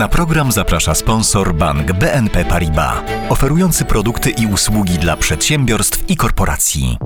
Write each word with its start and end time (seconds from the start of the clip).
Na 0.00 0.08
program 0.08 0.52
zaprasza 0.52 0.94
sponsor 0.94 1.54
bank 1.54 1.92
BNP 1.92 2.44
Paribas, 2.44 2.98
oferujący 3.28 3.84
produkty 3.84 4.30
i 4.30 4.46
usługi 4.46 4.98
dla 4.98 5.16
przedsiębiorstw 5.16 6.10
i 6.10 6.16
korporacji. 6.16 6.98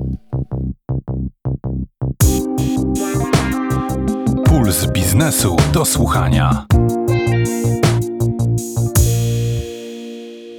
Puls 4.44 4.86
biznesu 4.86 5.56
do 5.72 5.84
słuchania. 5.84 6.66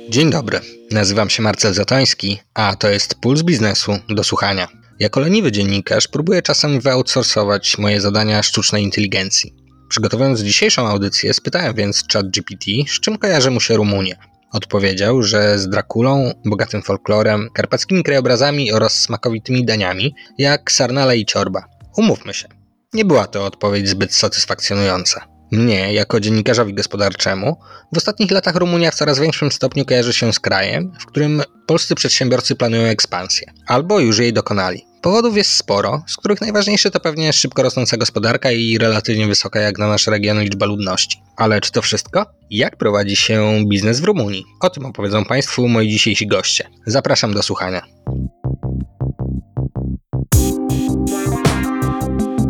Dzień 0.09 0.29
dobry, 0.29 0.59
nazywam 0.91 1.29
się 1.29 1.43
Marcel 1.43 1.73
Zatoński, 1.73 2.39
a 2.53 2.75
to 2.75 2.89
jest 2.89 3.15
Puls 3.15 3.43
Biznesu 3.43 3.97
do 4.09 4.23
słuchania. 4.23 4.67
Jako 4.99 5.19
leniwy 5.19 5.51
dziennikarz 5.51 6.07
próbuję 6.07 6.41
czasem 6.41 6.79
wyoutsourcować 6.79 7.77
moje 7.77 8.01
zadania 8.01 8.43
sztucznej 8.43 8.83
inteligencji. 8.83 9.64
Przygotowując 9.89 10.39
dzisiejszą 10.39 10.87
audycję, 10.87 11.33
spytałem 11.33 11.73
więc 11.73 12.03
ChatGPT, 12.13 12.65
z 12.87 12.99
czym 12.99 13.17
kojarzy 13.17 13.51
mu 13.51 13.59
się 13.59 13.77
Rumunia. 13.77 14.15
Odpowiedział, 14.51 15.23
że 15.23 15.59
z 15.59 15.69
Drakulą, 15.69 16.33
bogatym 16.45 16.81
folklorem, 16.81 17.49
karpackimi 17.53 18.03
krajobrazami 18.03 18.71
oraz 18.71 19.01
smakowitymi 19.01 19.65
daniami, 19.65 20.15
jak 20.37 20.71
sarnale 20.71 21.17
i 21.17 21.25
ciorba. 21.25 21.65
Umówmy 21.97 22.33
się, 22.33 22.47
nie 22.93 23.05
była 23.05 23.27
to 23.27 23.45
odpowiedź 23.45 23.89
zbyt 23.89 24.13
satysfakcjonująca. 24.13 25.27
Mnie, 25.51 25.93
jako 25.93 26.19
dziennikarzowi 26.19 26.73
gospodarczemu, 26.73 27.59
w 27.93 27.97
ostatnich 27.97 28.31
latach 28.31 28.55
Rumunia 28.55 28.91
w 28.91 28.95
coraz 28.95 29.19
większym 29.19 29.51
stopniu 29.51 29.85
kojarzy 29.85 30.13
się 30.13 30.33
z 30.33 30.39
krajem, 30.39 30.91
w 30.99 31.05
którym 31.05 31.41
polscy 31.65 31.95
przedsiębiorcy 31.95 32.55
planują 32.55 32.83
ekspansję, 32.83 33.53
albo 33.67 33.99
już 33.99 34.19
jej 34.19 34.33
dokonali. 34.33 34.85
Powodów 35.05 35.37
jest 35.37 35.51
sporo, 35.51 36.03
z 36.07 36.17
których 36.17 36.41
najważniejszy 36.41 36.91
to 36.91 36.99
pewnie 36.99 37.33
szybko 37.33 37.63
rosnąca 37.63 37.97
gospodarka 37.97 38.51
i 38.51 38.77
relatywnie 38.77 39.27
wysoka 39.27 39.59
jak 39.59 39.77
na 39.77 39.87
nasz 39.87 40.07
region 40.07 40.41
liczba 40.41 40.65
ludności. 40.65 41.21
Ale 41.37 41.61
czy 41.61 41.71
to 41.71 41.81
wszystko? 41.81 42.25
Jak 42.49 42.77
prowadzi 42.77 43.15
się 43.15 43.63
biznes 43.67 43.99
w 43.99 44.03
Rumunii? 44.03 44.43
O 44.61 44.69
tym 44.69 44.85
opowiedzą 44.85 45.25
Państwu 45.25 45.67
moi 45.67 45.89
dzisiejsi 45.89 46.27
goście. 46.27 46.69
Zapraszam 46.85 47.33
do 47.33 47.43
słuchania. 47.43 47.81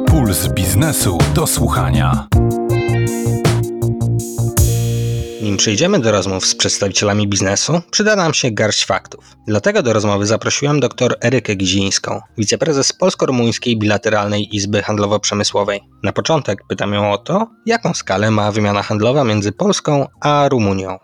Puls 0.07 0.47
biznesu 0.47 1.17
do 1.33 1.47
słuchania. 1.47 2.27
Przejdziemy 5.65 5.99
do 5.99 6.11
rozmów 6.11 6.45
z 6.45 6.55
przedstawicielami 6.55 7.27
biznesu, 7.27 7.81
przyda 7.91 8.15
nam 8.15 8.33
się 8.33 8.51
garść 8.51 8.85
faktów. 8.85 9.37
Dlatego 9.47 9.83
do 9.83 9.93
rozmowy 9.93 10.25
zaprosiłem 10.25 10.79
dr 10.79 11.15
Erykę 11.23 11.55
Gizińską, 11.55 12.21
wiceprezes 12.37 12.93
Polsko-Rumuńskiej 12.93 13.77
Bilateralnej 13.77 14.55
Izby 14.55 14.81
Handlowo-Przemysłowej. 14.81 15.79
Na 16.03 16.11
początek 16.11 16.59
pytam 16.69 16.93
ją 16.93 17.11
o 17.11 17.17
to, 17.17 17.47
jaką 17.65 17.93
skalę 17.93 18.31
ma 18.31 18.51
wymiana 18.51 18.83
handlowa 18.83 19.23
między 19.23 19.51
Polską 19.51 20.07
a 20.21 20.49
Rumunią. 20.49 20.97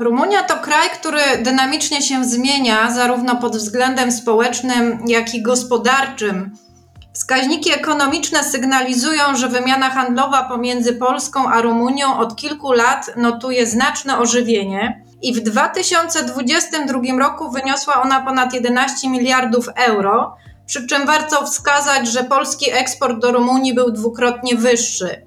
Rumunia 0.00 0.42
to 0.42 0.56
kraj, 0.56 0.88
który 1.00 1.42
dynamicznie 1.42 2.02
się 2.02 2.24
zmienia, 2.24 2.94
zarówno 2.94 3.36
pod 3.36 3.56
względem 3.56 4.12
społecznym, 4.12 4.98
jak 5.06 5.34
i 5.34 5.42
gospodarczym. 5.42 6.65
Wskaźniki 7.16 7.72
ekonomiczne 7.72 8.44
sygnalizują, 8.44 9.36
że 9.36 9.48
wymiana 9.48 9.90
handlowa 9.90 10.44
pomiędzy 10.44 10.92
Polską 10.92 11.48
a 11.48 11.60
Rumunią 11.60 12.18
od 12.18 12.36
kilku 12.36 12.72
lat 12.72 13.10
notuje 13.16 13.66
znaczne 13.66 14.18
ożywienie 14.18 15.04
i 15.22 15.34
w 15.34 15.40
2022 15.40 17.00
roku 17.18 17.50
wyniosła 17.50 18.02
ona 18.02 18.20
ponad 18.20 18.54
11 18.54 19.10
miliardów 19.10 19.68
euro, 19.76 20.36
przy 20.66 20.86
czym 20.86 21.06
warto 21.06 21.46
wskazać, 21.46 22.08
że 22.08 22.24
polski 22.24 22.72
eksport 22.72 23.18
do 23.18 23.32
Rumunii 23.32 23.74
był 23.74 23.90
dwukrotnie 23.90 24.56
wyższy. 24.56 25.26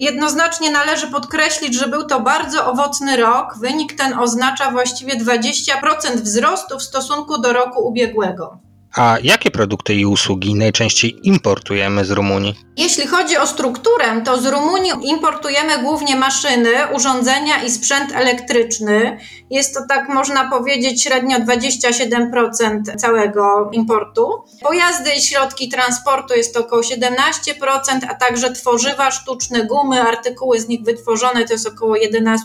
Jednoznacznie 0.00 0.70
należy 0.70 1.06
podkreślić, 1.06 1.74
że 1.74 1.88
był 1.88 2.06
to 2.06 2.20
bardzo 2.20 2.66
owocny 2.66 3.16
rok. 3.16 3.58
Wynik 3.60 3.92
ten 3.92 4.18
oznacza 4.18 4.70
właściwie 4.70 5.16
20% 5.16 6.16
wzrostu 6.16 6.78
w 6.78 6.82
stosunku 6.82 7.38
do 7.38 7.52
roku 7.52 7.88
ubiegłego. 7.88 8.58
A 8.96 9.16
jakie 9.22 9.50
produkty 9.50 9.94
i 9.94 10.06
usługi 10.06 10.54
najczęściej 10.54 11.20
importujemy 11.22 12.04
z 12.04 12.10
Rumunii? 12.10 12.54
Jeśli 12.76 13.06
chodzi 13.06 13.36
o 13.36 13.46
strukturę, 13.46 14.22
to 14.24 14.40
z 14.40 14.46
Rumunii 14.46 14.92
importujemy 15.04 15.78
głównie 15.82 16.16
maszyny, 16.16 16.70
urządzenia 16.94 17.62
i 17.62 17.70
sprzęt 17.70 18.12
elektryczny. 18.12 19.18
Jest 19.50 19.74
to 19.74 19.80
tak 19.88 20.08
można 20.08 20.50
powiedzieć 20.50 21.02
średnio 21.02 21.38
27% 21.38 22.96
całego 22.96 23.70
importu. 23.72 24.44
Pojazdy 24.62 25.10
i 25.14 25.22
środki 25.22 25.68
transportu 25.68 26.34
jest 26.34 26.54
to 26.54 26.60
około 26.60 26.82
17%, 26.82 27.02
a 28.08 28.14
także 28.14 28.52
tworzywa 28.52 29.10
sztuczne, 29.10 29.66
gumy, 29.66 30.02
artykuły 30.02 30.60
z 30.60 30.68
nich 30.68 30.82
wytworzone 30.82 31.44
to 31.44 31.52
jest 31.52 31.68
około 31.68 31.94
11%. 31.94 32.36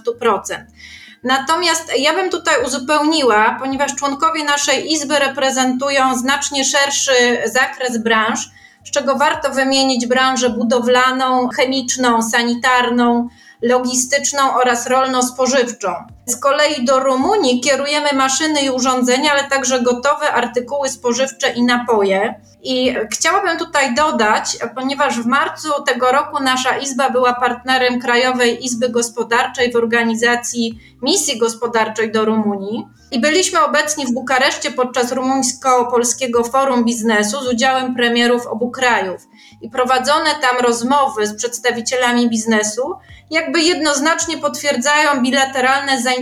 Natomiast 1.24 1.92
ja 1.98 2.14
bym 2.14 2.30
tutaj 2.30 2.66
uzupełniła, 2.66 3.58
ponieważ 3.60 3.96
członkowie 3.96 4.44
naszej 4.44 4.92
izby 4.92 5.20
reprezentują 5.20 6.18
znacznie 6.18 6.66
szerszy 6.66 7.42
zakres 7.46 7.98
branż, 8.04 8.50
z 8.86 8.92
czego 8.92 9.16
warto 9.16 9.50
wymienić 9.50 10.08
branżę 10.08 10.50
budowlaną, 10.50 11.48
chemiczną, 11.48 12.22
sanitarną, 12.22 13.28
logistyczną 13.62 14.54
oraz 14.54 14.88
rolno-spożywczą. 14.88 15.94
Z 16.30 16.36
kolei 16.36 16.86
do 16.86 17.00
Rumunii 17.00 17.62
kierujemy 17.62 18.10
maszyny 18.14 18.62
i 18.62 18.70
urządzenia, 18.70 19.32
ale 19.32 19.44
także 19.44 19.82
gotowe 19.82 20.32
artykuły 20.34 20.90
spożywcze 20.90 21.50
i 21.50 21.64
napoje. 21.64 22.42
I 22.64 22.96
chciałabym 23.14 23.58
tutaj 23.58 23.96
dodać, 23.96 24.58
ponieważ 24.76 25.20
w 25.20 25.26
marcu 25.26 25.70
tego 25.84 26.12
roku 26.12 26.44
nasza 26.44 26.78
izba 26.78 27.10
była 27.10 27.34
partnerem 27.34 28.00
Krajowej 28.00 28.66
Izby 28.66 28.90
Gospodarczej 28.90 29.72
w 29.72 29.76
organizacji 29.76 30.80
misji 31.02 31.38
gospodarczej 31.38 32.12
do 32.12 32.26
Rumunii. 32.26 32.88
I 33.12 33.20
byliśmy 33.20 33.66
obecni 33.66 34.06
w 34.06 34.14
Bukareszcie 34.14 34.72
podczas 34.72 35.12
rumuńsko-polskiego 35.12 36.44
forum 36.44 36.86
biznesu 36.86 37.44
z 37.44 37.48
udziałem 37.48 37.96
premierów 37.96 38.48
obu 38.48 38.72
krajów. 38.72 39.28
I 39.62 39.70
prowadzone 39.70 40.30
tam 40.42 40.66
rozmowy 40.66 41.28
z 41.28 41.36
przedstawicielami 41.36 42.30
biznesu 42.30 42.96
jakby 43.32 43.62
jednoznacznie 43.62 44.38
potwierdzają 44.38 45.22
bilateralne 45.22 46.02
zainteresowanie 46.02 46.19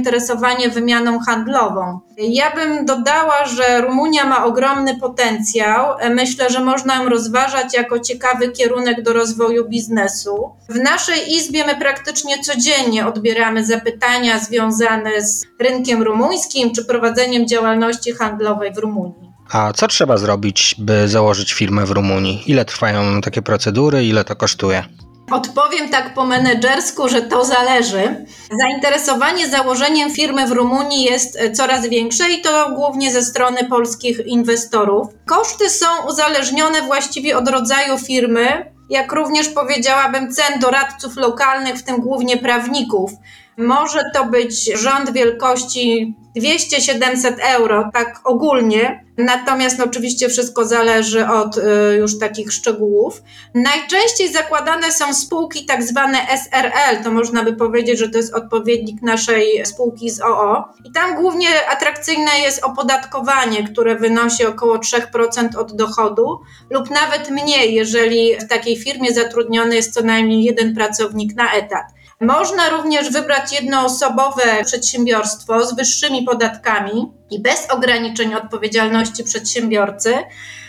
wymianą 0.73 1.19
handlową. 1.19 1.99
Ja 2.17 2.55
bym 2.55 2.85
dodała, 2.85 3.45
że 3.45 3.81
Rumunia 3.81 4.25
ma 4.25 4.45
ogromny 4.45 4.99
potencjał. 4.99 5.97
Myślę, 6.09 6.49
że 6.49 6.59
można 6.59 6.95
ją 6.95 7.09
rozważać 7.09 7.73
jako 7.73 7.99
ciekawy 7.99 8.51
kierunek 8.51 9.03
do 9.03 9.13
rozwoju 9.13 9.69
biznesu. 9.69 10.51
W 10.69 10.75
naszej 10.75 11.33
izbie 11.33 11.65
my 11.65 11.75
praktycznie 11.75 12.43
codziennie 12.43 13.07
odbieramy 13.07 13.65
zapytania 13.65 14.39
związane 14.39 15.21
z 15.21 15.45
rynkiem 15.59 16.03
rumuńskim 16.03 16.73
czy 16.73 16.85
prowadzeniem 16.85 17.47
działalności 17.47 18.11
handlowej 18.11 18.73
w 18.73 18.77
Rumunii. 18.77 19.27
A 19.51 19.73
co 19.73 19.87
trzeba 19.87 20.17
zrobić, 20.17 20.75
by 20.77 21.07
założyć 21.07 21.53
firmę 21.53 21.85
w 21.85 21.91
Rumunii? 21.91 22.43
Ile 22.47 22.65
trwają 22.65 23.21
takie 23.21 23.41
procedury, 23.41 24.05
ile 24.05 24.23
to 24.23 24.35
kosztuje? 24.35 24.83
Odpowiem 25.31 25.89
tak 25.89 26.13
po 26.13 26.25
menedżersku, 26.25 27.09
że 27.09 27.21
to 27.21 27.45
zależy. 27.45 28.25
Zainteresowanie 28.61 29.49
założeniem 29.49 30.11
firmy 30.11 30.47
w 30.47 30.51
Rumunii 30.51 31.03
jest 31.03 31.37
e, 31.39 31.51
coraz 31.51 31.87
większe 31.87 32.29
i 32.29 32.41
to 32.41 32.71
głównie 32.75 33.11
ze 33.11 33.23
strony 33.23 33.63
polskich 33.69 34.19
inwestorów. 34.25 35.07
Koszty 35.25 35.69
są 35.69 35.85
uzależnione 36.09 36.81
właściwie 36.81 37.37
od 37.37 37.49
rodzaju 37.49 37.97
firmy, 37.97 38.71
jak 38.89 39.11
również 39.11 39.49
powiedziałabym 39.49 40.31
cen 40.31 40.59
doradców 40.59 41.17
lokalnych, 41.17 41.75
w 41.75 41.83
tym 41.83 42.01
głównie 42.01 42.37
prawników. 42.37 43.11
Może 43.57 44.03
to 44.13 44.25
być 44.25 44.79
rząd 44.79 45.13
wielkości 45.13 46.15
200-700 46.37 47.33
euro, 47.41 47.89
tak 47.93 48.21
ogólnie. 48.23 49.07
Natomiast 49.17 49.79
oczywiście 49.79 50.29
wszystko 50.29 50.65
zależy 50.65 51.27
od 51.27 51.57
y, 51.57 51.61
już 51.99 52.19
takich 52.19 52.53
szczegółów. 52.53 53.21
Najczęściej 53.53 54.33
zakładane 54.33 54.91
są 54.91 55.13
spółki 55.13 55.65
tak 55.65 55.83
zwane 55.83 56.17
SRL, 56.17 57.03
to 57.03 57.11
można 57.11 57.43
by 57.43 57.53
powiedzieć, 57.53 57.99
że 57.99 58.09
to 58.09 58.17
jest 58.17 58.33
odpowiednik 58.33 59.01
naszej 59.01 59.65
spółki 59.65 60.09
z 60.09 60.21
OO. 60.21 60.63
I 60.85 60.91
tam 60.91 61.15
głównie 61.15 61.69
atrakcyjne 61.69 62.31
jest 62.43 62.63
opodatkowanie, 62.63 63.63
które 63.63 63.95
wynosi 63.95 64.45
około 64.45 64.77
3% 64.77 65.57
od 65.57 65.75
dochodu 65.75 66.39
lub 66.69 66.89
nawet 66.89 67.29
mniej, 67.29 67.73
jeżeli 67.73 68.35
w 68.39 68.47
takiej 68.47 68.77
firmie 68.77 69.13
zatrudniony 69.13 69.75
jest 69.75 69.93
co 69.93 70.01
najmniej 70.01 70.43
jeden 70.43 70.75
pracownik 70.75 71.35
na 71.35 71.53
etat. 71.53 71.96
Można 72.21 72.69
również 72.69 73.09
wybrać 73.11 73.51
jednoosobowe 73.51 74.63
przedsiębiorstwo 74.65 75.65
z 75.65 75.75
wyższymi 75.75 76.23
podatkami 76.23 77.11
i 77.31 77.39
bez 77.39 77.69
ograniczeń 77.69 78.35
odpowiedzialności 78.35 79.23
przedsiębiorcy. 79.23 80.13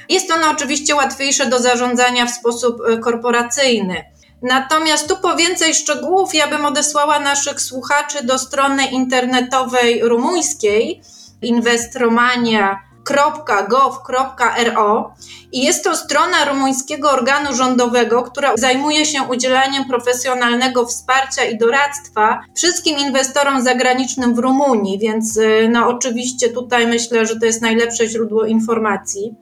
Jest 0.08 0.30
ono 0.30 0.50
oczywiście 0.50 0.94
łatwiejsze 0.94 1.46
do 1.46 1.58
zarządzania 1.58 2.26
w 2.26 2.30
sposób 2.30 2.80
y, 2.80 2.98
korporacyjny. 2.98 4.04
Natomiast 4.42 5.08
tu 5.08 5.16
po 5.16 5.36
więcej 5.36 5.74
szczegółów 5.74 6.34
ja 6.34 6.46
bym 6.46 6.66
odesłała 6.66 7.18
naszych 7.18 7.60
słuchaczy 7.60 8.24
do 8.24 8.38
strony 8.38 8.86
internetowej 8.86 10.00
rumuńskiej 10.08 11.02
Invest 11.42 11.96
Romania 11.96 12.87
www.gov.ro 13.06 15.14
i 15.52 15.64
jest 15.64 15.84
to 15.84 15.96
strona 15.96 16.44
rumuńskiego 16.44 17.10
organu 17.10 17.54
rządowego, 17.54 18.22
która 18.22 18.56
zajmuje 18.56 19.06
się 19.06 19.22
udzielaniem 19.22 19.84
profesjonalnego 19.84 20.86
wsparcia 20.86 21.44
i 21.44 21.58
doradztwa 21.58 22.40
wszystkim 22.56 22.98
inwestorom 22.98 23.62
zagranicznym 23.62 24.34
w 24.34 24.38
Rumunii, 24.38 24.98
więc 24.98 25.36
y, 25.36 25.68
no 25.72 25.88
oczywiście 25.88 26.48
tutaj 26.48 26.86
myślę, 26.86 27.26
że 27.26 27.40
to 27.40 27.46
jest 27.46 27.62
najlepsze 27.62 28.08
źródło 28.08 28.44
informacji. 28.44 29.34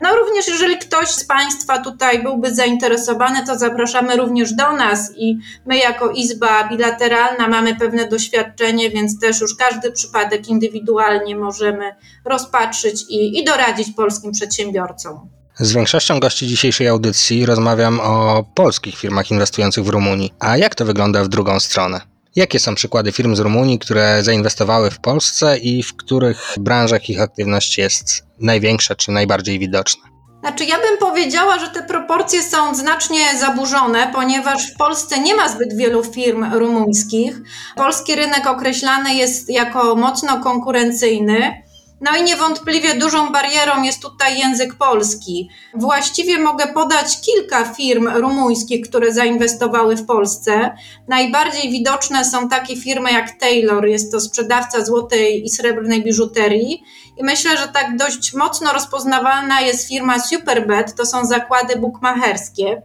No 0.00 0.16
również 0.16 0.48
jeżeli 0.48 0.78
ktoś 0.78 1.08
z 1.08 1.24
Państwa 1.24 1.78
tutaj 1.78 2.22
byłby 2.22 2.54
zainteresowany, 2.54 3.46
to 3.46 3.58
zapraszamy 3.58 4.16
również 4.16 4.52
do 4.52 4.72
nas 4.72 5.12
i 5.16 5.38
my 5.66 5.76
jako 5.76 6.10
Izba 6.10 6.68
Bilateralna 6.68 7.48
mamy 7.48 7.76
pewne 7.76 8.08
doświadczenie, 8.08 8.90
więc 8.90 9.20
też 9.20 9.40
już 9.40 9.56
każdy 9.56 9.92
przypadek 9.92 10.48
indywidualnie 10.48 11.36
możemy 11.36 11.94
rozpatrzyć 12.24 13.04
i, 13.08 13.38
i 13.38 13.44
doradzić 13.44 13.88
polskim 13.96 14.32
przedsiębiorcom. 14.32 15.28
Z 15.58 15.72
większością 15.72 16.20
gości 16.20 16.46
dzisiejszej 16.46 16.88
audycji 16.88 17.46
rozmawiam 17.46 18.00
o 18.00 18.44
polskich 18.54 18.96
firmach 18.96 19.30
inwestujących 19.30 19.84
w 19.84 19.88
Rumunii. 19.88 20.32
A 20.38 20.56
jak 20.56 20.74
to 20.74 20.84
wygląda 20.84 21.24
w 21.24 21.28
drugą 21.28 21.60
stronę? 21.60 22.15
Jakie 22.36 22.58
są 22.58 22.74
przykłady 22.74 23.12
firm 23.12 23.36
z 23.36 23.40
Rumunii, 23.40 23.78
które 23.78 24.22
zainwestowały 24.22 24.90
w 24.90 25.00
Polsce 25.00 25.58
i 25.58 25.82
w 25.82 25.96
których 25.96 26.54
branżach 26.60 27.10
ich 27.10 27.20
aktywność 27.20 27.78
jest 27.78 28.24
największa 28.38 28.94
czy 28.94 29.10
najbardziej 29.10 29.58
widoczna? 29.58 30.02
Znaczy, 30.40 30.64
ja 30.64 30.76
bym 30.76 30.98
powiedziała, 30.98 31.58
że 31.58 31.68
te 31.68 31.82
proporcje 31.82 32.42
są 32.42 32.74
znacznie 32.74 33.38
zaburzone, 33.40 34.10
ponieważ 34.14 34.72
w 34.72 34.76
Polsce 34.76 35.18
nie 35.18 35.34
ma 35.34 35.48
zbyt 35.48 35.76
wielu 35.76 36.04
firm 36.04 36.54
rumuńskich. 36.54 37.36
Polski 37.76 38.14
rynek 38.14 38.46
określany 38.46 39.14
jest 39.14 39.50
jako 39.50 39.96
mocno 39.96 40.40
konkurencyjny. 40.40 41.62
No 42.00 42.16
i 42.16 42.22
niewątpliwie 42.22 42.94
dużą 42.94 43.32
barierą 43.32 43.82
jest 43.82 44.02
tutaj 44.02 44.38
język 44.38 44.74
polski. 44.74 45.48
Właściwie 45.74 46.38
mogę 46.38 46.66
podać 46.66 47.20
kilka 47.20 47.64
firm 47.64 48.08
rumuńskich, 48.08 48.88
które 48.88 49.12
zainwestowały 49.12 49.96
w 49.96 50.06
Polsce. 50.06 50.74
Najbardziej 51.08 51.70
widoczne 51.70 52.24
są 52.24 52.48
takie 52.48 52.76
firmy 52.76 53.12
jak 53.12 53.40
Taylor, 53.40 53.86
jest 53.86 54.12
to 54.12 54.20
sprzedawca 54.20 54.84
złotej 54.84 55.44
i 55.44 55.50
srebrnej 55.50 56.04
biżuterii. 56.04 56.82
I 57.16 57.24
myślę, 57.24 57.56
że 57.56 57.68
tak 57.68 57.96
dość 57.96 58.34
mocno 58.34 58.72
rozpoznawalna 58.72 59.60
jest 59.60 59.88
firma 59.88 60.18
Superbet, 60.18 60.94
to 60.94 61.06
są 61.06 61.24
zakłady 61.24 61.76
bukmacherskie. 61.76 62.82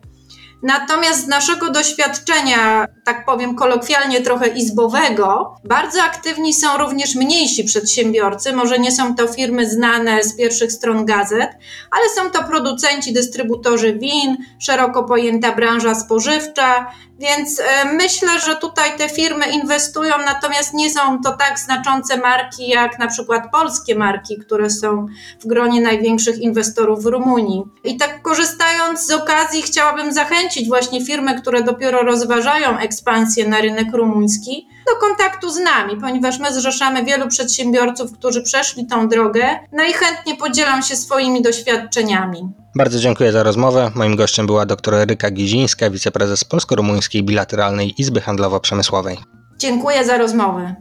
Natomiast 0.64 1.26
z 1.26 1.28
naszego 1.28 1.70
doświadczenia, 1.72 2.88
tak 3.06 3.26
powiem 3.26 3.56
kolokwialnie 3.56 4.22
trochę 4.22 4.48
izbowego, 4.48 5.56
bardzo 5.64 6.04
aktywni 6.04 6.54
są 6.54 6.78
również 6.78 7.16
mniejsi 7.16 7.64
przedsiębiorcy. 7.64 8.54
Może 8.54 8.80
nie 8.80 8.92
są 8.92 9.16
to 9.16 9.28
firmy 9.28 9.70
znane 9.70 10.24
z 10.24 10.38
pierwszych 10.38 10.72
stron 10.72 11.06
gazet, 11.06 11.50
ale 11.92 12.10
są 12.16 12.32
to 12.32 12.44
producenci, 12.44 13.14
dystrybutorzy 13.14 13.94
win, 13.94 14.38
szeroko 14.60 15.04
pojęta 15.04 15.56
branża 15.56 15.96
spożywcza, 15.96 16.92
więc 17.22 17.60
e, 17.60 17.94
myślę, 17.94 18.40
że 18.40 18.56
tutaj 18.56 18.98
te 18.98 19.10
firmy 19.10 19.46
inwestują, 19.52 20.14
natomiast 20.26 20.74
nie 20.74 20.90
są 20.90 21.22
to 21.22 21.32
tak 21.32 21.60
znaczące 21.60 22.18
marki 22.18 22.68
jak 22.68 23.00
na 23.00 23.08
przykład 23.08 23.52
polskie 23.52 23.96
marki, 23.96 24.38
które 24.38 24.70
są 24.70 25.06
w 25.40 25.48
gronie 25.48 25.82
największych 25.82 26.38
inwestorów 26.38 27.04
w 27.04 27.06
Rumunii. 27.06 27.64
I 27.84 27.98
tak 27.98 28.22
korzystając 28.22 29.08
z 29.08 29.12
okazji, 29.12 29.62
chciałabym 29.62 30.14
zachęcić 30.14 30.68
właśnie 30.68 31.06
firmy, 31.06 31.42
które 31.42 31.64
dopiero 31.64 32.02
rozważają 32.02 32.78
ekspansję 32.78 33.48
na 33.48 33.62
rynek 33.62 33.88
rumuński, 33.94 34.68
do 34.88 35.08
kontaktu 35.08 35.50
z 35.50 35.58
nami, 35.58 35.98
ponieważ 36.02 36.40
my 36.40 36.54
zrzeszamy 36.54 37.06
wielu 37.06 37.28
przedsiębiorców, 37.28 38.14
którzy 38.14 38.42
przeszli 38.42 38.88
tą 38.88 39.08
drogę, 39.08 39.44
no 39.72 39.84
i 39.84 39.94
chętnie 39.94 40.36
podzielam 40.36 40.84
się 40.84 40.96
swoimi 40.96 41.42
doświadczeniami. 41.42 42.50
Bardzo 42.76 43.00
dziękuję 43.00 43.32
za 43.32 43.44
rozmowę. 43.44 43.92
Moim 43.96 44.16
gościem 44.16 44.46
była 44.46 44.66
dr 44.66 44.94
Eryka 44.94 45.32
Gizińska, 45.32 45.90
wiceprezes 45.90 46.44
Polsko-Rumuńskiej 46.44 47.24
Bilateralnej 47.24 48.02
Izby 48.02 48.22
Handlowo-Przemysłowej. 48.22 49.18
Dziękuję 49.58 50.06
za 50.06 50.18
rozmowę. 50.18 50.76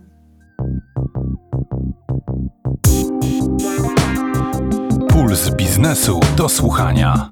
Puls 5.08 5.50
biznesu 5.50 6.20
do 6.37 6.49
słuchania. 6.49 7.31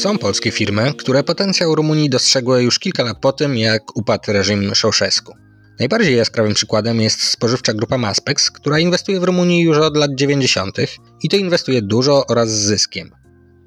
Są 0.00 0.18
polskie 0.18 0.50
firmy, 0.50 0.94
które 0.98 1.24
potencjał 1.24 1.74
Rumunii 1.74 2.10
dostrzegły 2.10 2.62
już 2.62 2.78
kilka 2.78 3.02
lat 3.04 3.18
po 3.20 3.32
tym, 3.32 3.56
jak 3.56 3.96
upadł 3.96 4.32
reżim 4.32 4.72
Ceausescu. 4.74 5.32
Najbardziej 5.78 6.16
jaskrawym 6.16 6.54
przykładem 6.54 7.00
jest 7.00 7.22
spożywcza 7.22 7.74
grupa 7.74 7.98
Maspex, 7.98 8.50
która 8.50 8.78
inwestuje 8.78 9.20
w 9.20 9.24
Rumunii 9.24 9.62
już 9.62 9.78
od 9.78 9.96
lat 9.96 10.10
90. 10.14 10.76
i 11.22 11.28
to 11.28 11.36
inwestuje 11.36 11.82
dużo 11.82 12.26
oraz 12.26 12.50
z 12.50 12.64
zyskiem. 12.64 13.10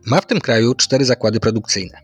Ma 0.05 0.21
w 0.21 0.27
tym 0.27 0.41
kraju 0.41 0.75
cztery 0.75 1.05
zakłady 1.05 1.39
produkcyjne. 1.39 1.97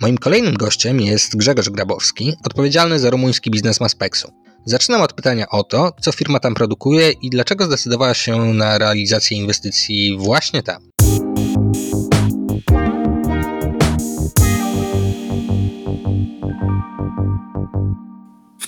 Moim 0.00 0.18
kolejnym 0.18 0.54
gościem 0.54 1.00
jest 1.00 1.36
Grzegorz 1.36 1.70
Grabowski, 1.70 2.34
odpowiedzialny 2.44 2.98
za 2.98 3.10
rumuński 3.10 3.50
biznes 3.50 3.80
Maspexu. 3.80 4.32
Zaczynam 4.66 5.02
od 5.02 5.12
pytania 5.12 5.48
o 5.48 5.64
to, 5.64 5.92
co 6.00 6.12
firma 6.12 6.40
tam 6.40 6.54
produkuje 6.54 7.10
i 7.10 7.30
dlaczego 7.30 7.64
zdecydowała 7.64 8.14
się 8.14 8.54
na 8.54 8.78
realizację 8.78 9.36
inwestycji 9.36 10.16
właśnie 10.18 10.62
tam. 10.62 10.90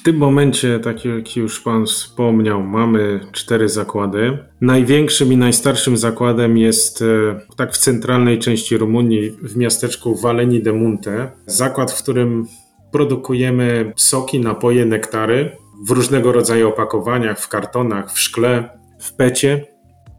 Tym 0.06 0.16
momencie, 0.16 0.80
tak 0.80 1.04
jak 1.04 1.36
już 1.36 1.60
Pan 1.60 1.86
wspomniał, 1.86 2.62
mamy 2.62 3.20
cztery 3.32 3.68
zakłady. 3.68 4.38
Największym 4.60 5.32
i 5.32 5.36
najstarszym 5.36 5.96
zakładem 5.96 6.58
jest 6.58 7.02
e, 7.02 7.40
tak 7.56 7.72
w 7.72 7.78
centralnej 7.78 8.38
części 8.38 8.76
Rumunii, 8.76 9.30
w 9.30 9.56
miasteczku 9.56 10.14
Valeni 10.14 10.62
de 10.62 10.72
Munte. 10.72 11.30
Zakład, 11.46 11.92
w 11.92 12.02
którym 12.02 12.46
produkujemy 12.92 13.92
soki, 13.96 14.40
napoje, 14.40 14.84
nektary 14.84 15.56
w 15.86 15.90
różnego 15.90 16.32
rodzaju 16.32 16.68
opakowaniach, 16.68 17.40
w 17.40 17.48
kartonach, 17.48 18.12
w 18.12 18.18
szkle, 18.18 18.78
w 19.00 19.12
pecie. 19.12 19.66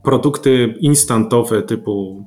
Produkty 0.03 0.75
instantowe 0.79 1.61
typu 1.61 2.25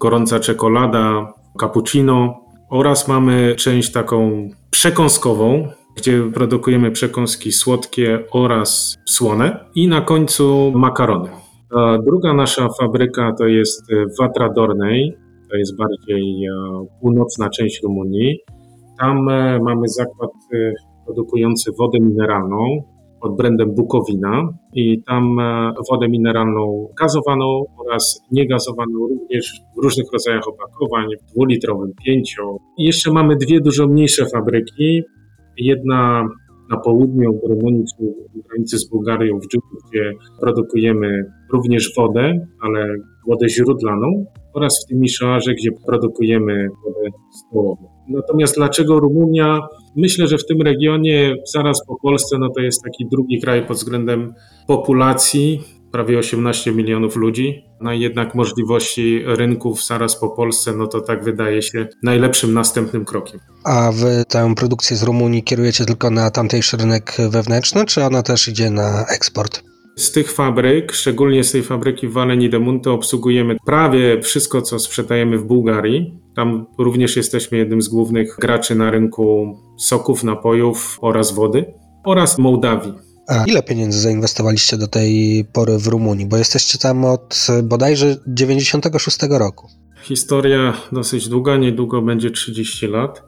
gorąca 0.00 0.40
czekolada, 0.40 1.32
cappuccino 1.60 2.40
oraz 2.68 3.08
mamy 3.08 3.54
część 3.56 3.92
taką 3.92 4.48
przekąskową, 4.70 5.68
gdzie 5.96 6.22
produkujemy 6.34 6.90
przekąski 6.90 7.52
słodkie 7.52 8.24
oraz 8.32 8.98
słone 9.08 9.64
i 9.74 9.88
na 9.88 10.00
końcu 10.00 10.72
makarony. 10.74 11.28
A 11.74 11.98
druga 11.98 12.34
nasza 12.34 12.68
fabryka 12.80 13.32
to 13.38 13.46
jest 13.46 13.86
w 14.18 14.22
Atradornej, 14.22 15.16
to 15.50 15.56
jest 15.56 15.76
bardziej 15.76 16.44
e, 16.44 16.86
północna 17.00 17.50
część 17.50 17.82
Rumunii. 17.82 18.38
Tam 18.98 19.28
e, 19.28 19.58
mamy 19.62 19.88
zakład 19.88 20.30
e, 20.54 20.72
produkujący 21.04 21.70
wodę 21.78 21.98
mineralną 22.00 22.82
pod 23.22 23.36
brandem 23.36 23.74
Bukowina 23.74 24.48
i 24.74 25.02
tam 25.02 25.36
wodę 25.90 26.08
mineralną 26.08 26.88
gazowaną 27.00 27.64
oraz 27.78 28.20
niegazowaną 28.32 28.98
również 28.98 29.60
w 29.76 29.82
różnych 29.82 30.06
rodzajach 30.12 30.48
opakowań, 30.48 31.06
w 31.22 31.32
dwulitrowym, 31.32 31.92
pięcio. 32.04 32.56
I 32.78 32.84
jeszcze 32.84 33.12
mamy 33.12 33.36
dwie 33.36 33.60
dużo 33.60 33.86
mniejsze 33.86 34.26
fabryki, 34.26 35.02
Jedna 35.60 36.28
na 36.70 36.76
południu 36.76 37.40
czyli 37.98 38.10
granicy 38.48 38.78
z 38.78 38.88
Bułgarią, 38.88 39.38
w 39.38 39.48
Dżuku, 39.48 39.76
gdzie 39.90 40.12
produkujemy 40.40 41.24
również 41.52 41.92
wodę, 41.96 42.46
ale 42.60 42.86
wodę 43.28 43.48
źródlaną 43.48 44.24
oraz 44.54 44.84
w 44.84 44.88
tym 44.88 45.00
Miszoarze, 45.00 45.54
gdzie 45.54 45.70
produkujemy 45.86 46.68
wodę 46.84 47.10
stołową. 47.30 47.88
Natomiast 48.08 48.56
dlaczego 48.56 49.00
Rumunia? 49.00 49.60
Myślę, 49.96 50.26
że 50.26 50.38
w 50.38 50.46
tym 50.46 50.62
regionie, 50.62 51.34
zaraz 51.54 51.86
po 51.86 51.96
Polsce, 52.02 52.38
no 52.38 52.48
to 52.56 52.60
jest 52.60 52.82
taki 52.84 53.06
drugi 53.10 53.40
kraj 53.40 53.66
pod 53.66 53.76
względem 53.76 54.34
populacji, 54.66 55.60
prawie 55.92 56.18
18 56.18 56.72
milionów 56.72 57.16
ludzi. 57.16 57.64
No 57.80 57.92
i 57.92 58.00
jednak 58.00 58.34
możliwości 58.34 59.22
rynków 59.26 59.86
zaraz 59.86 60.20
po 60.20 60.28
Polsce, 60.28 60.72
no 60.76 60.86
to 60.86 61.00
tak 61.00 61.24
wydaje 61.24 61.62
się 61.62 61.88
najlepszym 62.02 62.54
następnym 62.54 63.04
krokiem. 63.04 63.40
A 63.64 63.92
wy 63.92 64.24
tę 64.28 64.54
produkcję 64.54 64.96
z 64.96 65.02
Rumunii 65.02 65.42
kierujecie 65.42 65.84
tylko 65.84 66.10
na 66.10 66.30
tamtejszy 66.30 66.76
rynek 66.76 67.16
wewnętrzny, 67.30 67.84
czy 67.84 68.04
ona 68.04 68.22
też 68.22 68.48
idzie 68.48 68.70
na 68.70 69.06
eksport? 69.06 69.62
Z 69.96 70.12
tych 70.12 70.32
fabryk, 70.32 70.92
szczególnie 70.92 71.44
z 71.44 71.52
tej 71.52 71.62
fabryki 71.62 72.08
w 72.08 72.12
Valeni 72.12 72.50
de 72.50 72.58
Munte, 72.58 72.90
obsługujemy 72.90 73.56
prawie 73.66 74.22
wszystko, 74.22 74.62
co 74.62 74.78
sprzedajemy 74.78 75.38
w 75.38 75.44
Bułgarii. 75.44 76.18
Tam 76.36 76.66
również 76.78 77.16
jesteśmy 77.16 77.58
jednym 77.58 77.82
z 77.82 77.88
głównych 77.88 78.36
graczy 78.40 78.74
na 78.74 78.90
rynku 78.90 79.56
soków, 79.78 80.24
napojów 80.24 80.98
oraz 81.00 81.32
wody 81.32 81.74
oraz 82.04 82.38
Mołdawii. 82.38 83.09
A 83.28 83.44
ile 83.44 83.62
pieniędzy 83.62 84.00
zainwestowaliście 84.00 84.76
do 84.76 84.88
tej 84.88 85.44
pory 85.52 85.78
w 85.78 85.86
Rumunii? 85.86 86.26
Bo 86.26 86.36
jesteście 86.36 86.78
tam 86.78 87.04
od 87.04 87.46
bodajże 87.62 88.16
96 88.26 89.18
roku. 89.30 89.68
Historia 90.02 90.76
dosyć 90.92 91.28
długa, 91.28 91.56
niedługo 91.56 92.02
będzie 92.02 92.30
30 92.30 92.86
lat. 92.86 93.22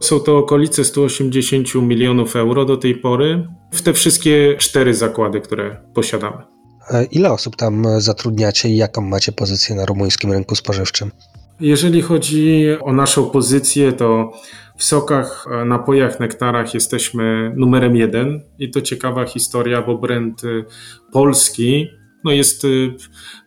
Są 0.00 0.20
to 0.20 0.38
okolice 0.38 0.84
180 0.84 1.74
milionów 1.74 2.36
euro 2.36 2.64
do 2.64 2.76
tej 2.76 2.94
pory 2.94 3.48
w 3.72 3.82
te 3.82 3.92
wszystkie 3.92 4.56
cztery 4.58 4.94
zakłady, 4.94 5.40
które 5.40 5.80
posiadamy. 5.94 6.36
Ile 7.10 7.32
osób 7.32 7.56
tam 7.56 7.86
zatrudniacie 7.98 8.68
i 8.68 8.76
jaką 8.76 9.00
macie 9.00 9.32
pozycję 9.32 9.76
na 9.76 9.86
rumuńskim 9.86 10.32
rynku 10.32 10.54
spożywczym? 10.54 11.10
Jeżeli 11.60 12.02
chodzi 12.02 12.66
o 12.80 12.92
naszą 12.92 13.30
pozycję, 13.30 13.92
to 13.92 14.32
w 14.76 14.84
sokach, 14.84 15.46
e, 15.50 15.64
napojach, 15.64 16.20
nektarach 16.20 16.74
jesteśmy 16.74 17.52
numerem 17.56 17.96
jeden 17.96 18.40
i 18.58 18.70
to 18.70 18.80
ciekawa 18.80 19.24
historia, 19.24 19.82
bo 19.82 19.98
brand 19.98 20.44
y, 20.44 20.64
polski 21.12 21.86
no 22.24 22.32
jest 22.32 22.64
y, 22.64 22.94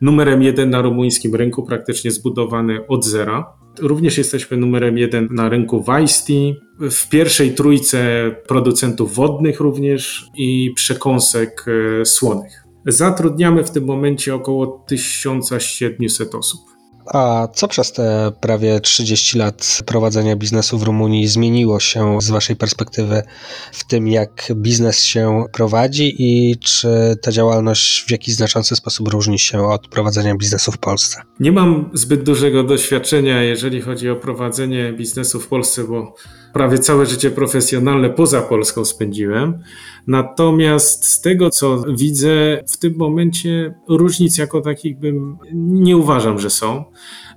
numerem 0.01 0.43
jeden 0.43 0.69
na 0.69 0.81
rumuńskim 0.81 1.35
rynku, 1.35 1.63
praktycznie 1.63 2.11
zbudowany 2.11 2.87
od 2.87 3.05
zera. 3.05 3.53
Również 3.79 4.17
jesteśmy 4.17 4.57
numerem 4.57 4.97
jeden 4.97 5.27
na 5.31 5.49
rynku 5.49 5.83
Weisty, 5.83 6.55
w 6.79 7.09
pierwszej 7.09 7.53
trójce 7.53 8.31
producentów 8.47 9.15
wodnych 9.15 9.59
również 9.59 10.25
i 10.37 10.71
przekąsek 10.75 11.65
słonych. 12.03 12.63
Zatrudniamy 12.85 13.63
w 13.63 13.71
tym 13.71 13.85
momencie 13.85 14.35
około 14.35 14.85
1700 14.87 16.35
osób. 16.35 16.76
A 17.13 17.47
co 17.53 17.67
przez 17.67 17.91
te 17.91 18.31
prawie 18.41 18.79
30 18.79 19.37
lat 19.37 19.79
prowadzenia 19.85 20.35
biznesu 20.35 20.77
w 20.77 20.83
Rumunii 20.83 21.27
zmieniło 21.27 21.79
się 21.79 22.21
z 22.21 22.29
Waszej 22.29 22.55
perspektywy 22.55 23.23
w 23.71 23.87
tym, 23.87 24.07
jak 24.07 24.51
biznes 24.55 25.03
się 25.03 25.43
prowadzi 25.53 26.15
i 26.19 26.57
czy 26.57 27.17
ta 27.21 27.31
działalność 27.31 28.05
w 28.07 28.11
jakiś 28.11 28.35
znaczący 28.35 28.75
sposób 28.75 29.07
różni 29.07 29.39
się 29.39 29.67
od 29.67 29.87
prowadzenia 29.87 30.35
biznesu 30.35 30.71
w 30.71 30.77
Polsce? 30.77 31.21
Nie 31.39 31.51
mam 31.51 31.89
zbyt 31.93 32.23
dużego 32.23 32.63
doświadczenia, 32.63 33.43
jeżeli 33.43 33.81
chodzi 33.81 34.09
o 34.09 34.15
prowadzenie 34.15 34.93
biznesu 34.93 35.39
w 35.39 35.47
Polsce, 35.47 35.83
bo 35.83 36.15
prawie 36.53 36.79
całe 36.79 37.05
życie 37.05 37.31
profesjonalne 37.31 38.09
poza 38.09 38.41
Polską 38.41 38.85
spędziłem. 38.85 39.59
Natomiast 40.07 41.05
z 41.05 41.21
tego, 41.21 41.49
co 41.49 41.83
widzę, 41.97 42.63
w 42.67 42.77
tym 42.77 42.93
momencie 42.97 43.73
różnic 43.89 44.37
jako 44.37 44.61
takich 44.61 44.99
bym 44.99 45.37
nie 45.53 45.97
uważam, 45.97 46.39
że 46.39 46.49
są. 46.49 46.83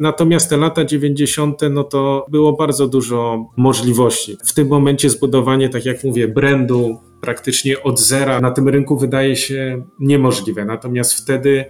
Natomiast 0.01 0.51
te 0.51 0.57
lata 0.57 0.85
90. 0.85 1.61
no 1.71 1.85
to 1.85 2.27
było 2.31 2.53
bardzo 2.53 2.89
dużo 2.89 3.47
możliwości. 3.57 4.37
W 4.45 4.53
tym 4.53 4.69
momencie 4.69 5.11
zbudowanie, 5.11 5.69
tak 5.69 5.85
jak 5.85 6.05
mówię, 6.05 6.29
brandu 6.29 6.99
praktycznie 7.21 7.83
od 7.83 8.01
zera 8.01 8.41
na 8.41 8.51
tym 8.51 8.69
rynku 8.69 8.99
wydaje 8.99 9.37
się 9.37 9.85
niemożliwe. 10.01 10.65
Natomiast 10.65 11.15
wtedy 11.15 11.65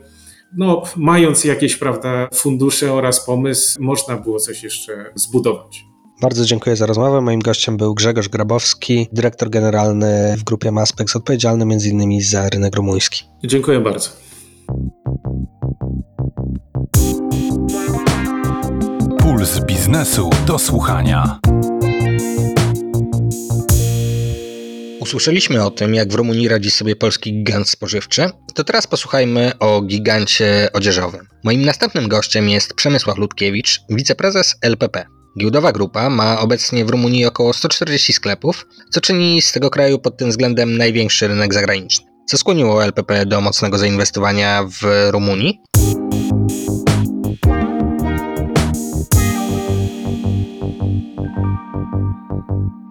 no, 0.57 0.83
mając 0.97 1.45
jakieś 1.45 1.77
prawda, 1.77 2.29
fundusze 2.35 2.93
oraz 2.93 3.27
pomysł, 3.27 3.83
można 3.83 4.17
było 4.17 4.41
coś 4.41 4.63
jeszcze 4.63 5.13
zbudować. 5.15 5.90
Bardzo 6.21 6.45
dziękuję 6.45 6.77
za 6.77 6.87
rozmowę. 6.87 7.21
Moim 7.21 7.41
gościem 7.41 7.77
był 7.77 7.95
Grzegorz 7.95 8.29
Grabowski, 8.29 9.09
dyrektor 9.13 9.51
generalny 9.51 10.35
w 10.39 10.45
grupie 10.45 10.73
Maspex, 10.73 11.17
odpowiedzialny 11.17 11.65
m.in. 11.65 12.23
za 12.23 12.49
rynek 12.49 12.77
rumuński. 12.77 13.25
Dziękuję 13.45 13.81
bardzo. 13.81 14.11
Puls 19.19 19.61
biznesu 19.61 20.31
do 20.47 20.59
słuchania. 20.59 21.41
Usłyszeliśmy 25.01 25.65
o 25.65 25.71
tym, 25.71 25.95
jak 25.95 26.13
w 26.13 26.15
Rumunii 26.15 26.49
radzi 26.49 26.71
sobie 26.71 26.97
polski 26.97 27.33
gigant 27.33 27.69
spożywczy, 27.69 28.31
to 28.55 28.65
teraz 28.65 28.87
posłuchajmy 28.87 29.53
o 29.59 29.83
gigancie 29.83 30.69
odzieżowym. 30.73 31.27
Moim 31.45 31.65
następnym 31.65 32.09
gościem 32.09 32.49
jest 32.49 32.75
Przemysław 32.75 33.19
Ludkiewicz, 33.19 33.81
wiceprezes 33.91 34.57
LPP. 34.63 35.20
Giełdowa 35.39 35.73
grupa 35.73 36.11
ma 36.11 36.41
obecnie 36.41 36.85
w 36.85 36.91
Rumunii 36.91 37.27
około 37.27 37.53
140 37.53 38.13
sklepów, 38.13 38.67
co 38.91 39.01
czyni 39.01 39.43
z 39.43 39.53
tego 39.53 39.71
kraju 39.71 39.99
pod 39.99 40.17
tym 40.17 40.29
względem 40.31 40.77
największy 40.77 41.29
rynek 41.29 41.55
zagraniczny. 41.55 42.07
Co 42.27 42.37
skłoniło 42.37 42.85
LPP 42.85 43.27
do 43.27 43.41
mocnego 43.41 43.79
zainwestowania 43.79 44.65
w 44.65 45.09
Rumunii? 45.11 45.61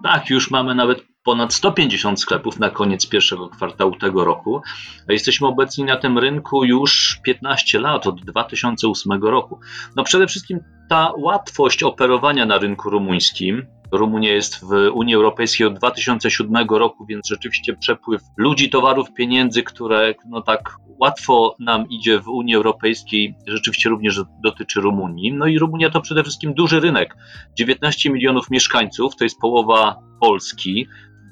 Tak, 0.02 0.30
już 0.30 0.50
mamy 0.50 0.74
nawet 0.74 0.98
ponad 1.30 1.54
150 1.54 2.20
sklepów 2.20 2.58
na 2.58 2.70
koniec 2.70 3.08
pierwszego 3.08 3.48
kwartału 3.48 3.96
tego 3.96 4.24
roku. 4.24 4.62
Jesteśmy 5.08 5.46
obecni 5.46 5.84
na 5.84 5.96
tym 5.96 6.18
rynku 6.18 6.64
już 6.64 7.20
15 7.24 7.80
lat, 7.80 8.06
od 8.06 8.24
2008 8.24 9.22
roku. 9.22 9.60
No 9.96 10.04
przede 10.04 10.26
wszystkim 10.26 10.60
ta 10.88 11.12
łatwość 11.18 11.82
operowania 11.82 12.46
na 12.46 12.58
rynku 12.58 12.90
rumuńskim. 12.90 13.66
Rumunia 13.92 14.34
jest 14.34 14.64
w 14.64 14.90
Unii 14.92 15.14
Europejskiej 15.14 15.66
od 15.66 15.74
2007 15.74 16.68
roku, 16.68 17.06
więc 17.06 17.28
rzeczywiście 17.28 17.76
przepływ 17.76 18.22
ludzi, 18.36 18.70
towarów, 18.70 19.14
pieniędzy, 19.14 19.62
które 19.62 20.14
no 20.28 20.42
tak 20.42 20.76
łatwo 21.00 21.56
nam 21.58 21.88
idzie 21.88 22.20
w 22.20 22.28
Unii 22.28 22.54
Europejskiej, 22.54 23.34
rzeczywiście 23.46 23.88
również 23.88 24.20
dotyczy 24.44 24.80
Rumunii. 24.80 25.32
No 25.32 25.46
i 25.46 25.58
Rumunia 25.58 25.90
to 25.90 26.00
przede 26.00 26.22
wszystkim 26.22 26.54
duży 26.54 26.80
rynek. 26.80 27.16
19 27.58 28.10
milionów 28.10 28.50
mieszkańców, 28.50 29.16
to 29.16 29.24
jest 29.24 29.38
połowa 29.38 29.96
Polski 30.20 30.86